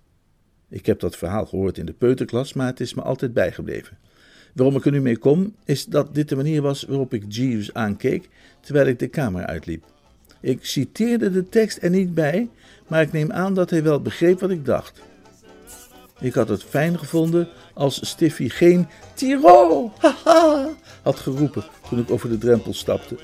Ik 0.69 0.85
heb 0.85 0.99
dat 0.99 1.17
verhaal 1.17 1.45
gehoord 1.45 1.77
in 1.77 1.85
de 1.85 1.93
peuterklas, 1.93 2.53
maar 2.53 2.67
het 2.67 2.79
is 2.79 2.93
me 2.93 3.01
altijd 3.01 3.33
bijgebleven. 3.33 3.97
Waarom 4.53 4.75
ik 4.75 4.85
er 4.85 4.91
nu 4.91 5.01
mee 5.01 5.17
kom, 5.17 5.55
is 5.65 5.85
dat 5.85 6.15
dit 6.15 6.29
de 6.29 6.35
manier 6.35 6.61
was 6.61 6.83
waarop 6.83 7.13
ik 7.13 7.23
Jeeves 7.27 7.73
aankeek 7.73 8.29
terwijl 8.59 8.87
ik 8.87 8.99
de 8.99 9.07
kamer 9.07 9.45
uitliep. 9.45 9.83
Ik 10.41 10.65
citeerde 10.65 11.31
de 11.31 11.49
tekst 11.49 11.77
er 11.81 11.89
niet 11.89 12.13
bij, 12.13 12.49
maar 12.87 13.01
ik 13.01 13.11
neem 13.11 13.31
aan 13.31 13.53
dat 13.53 13.69
hij 13.69 13.83
wel 13.83 14.01
begreep 14.01 14.39
wat 14.39 14.49
ik 14.49 14.65
dacht. 14.65 15.01
Ik 16.19 16.33
had 16.33 16.49
het 16.49 16.63
fijn 16.63 16.99
gevonden 16.99 17.47
als 17.73 18.07
Stiffy 18.07 18.49
geen 18.49 18.87
Tiro, 19.13 19.91
haha, 19.97 20.67
had 21.01 21.19
geroepen 21.19 21.65
toen 21.89 21.99
ik 21.99 22.11
over 22.11 22.29
de 22.29 22.37
drempel 22.37 22.73
stapte. 22.73 23.17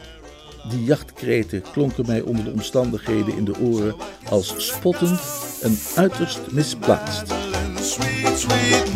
Die 0.70 0.84
jachtkreten 0.84 1.64
klonken 1.72 2.06
mij 2.08 2.22
onder 2.22 2.46
de 2.46 2.52
omstandigheden 2.52 3.38
in 3.38 3.46
de 3.46 3.60
oren 3.60 3.96
als 4.30 4.68
spottend 4.68 5.20
en 5.62 5.78
uiterst 5.96 6.52
misplaatst. 6.52 7.34
Sweet, 7.76 8.38
sweet 8.38 8.90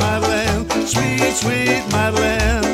sweet, 0.86 1.36
sweet. 1.36 2.67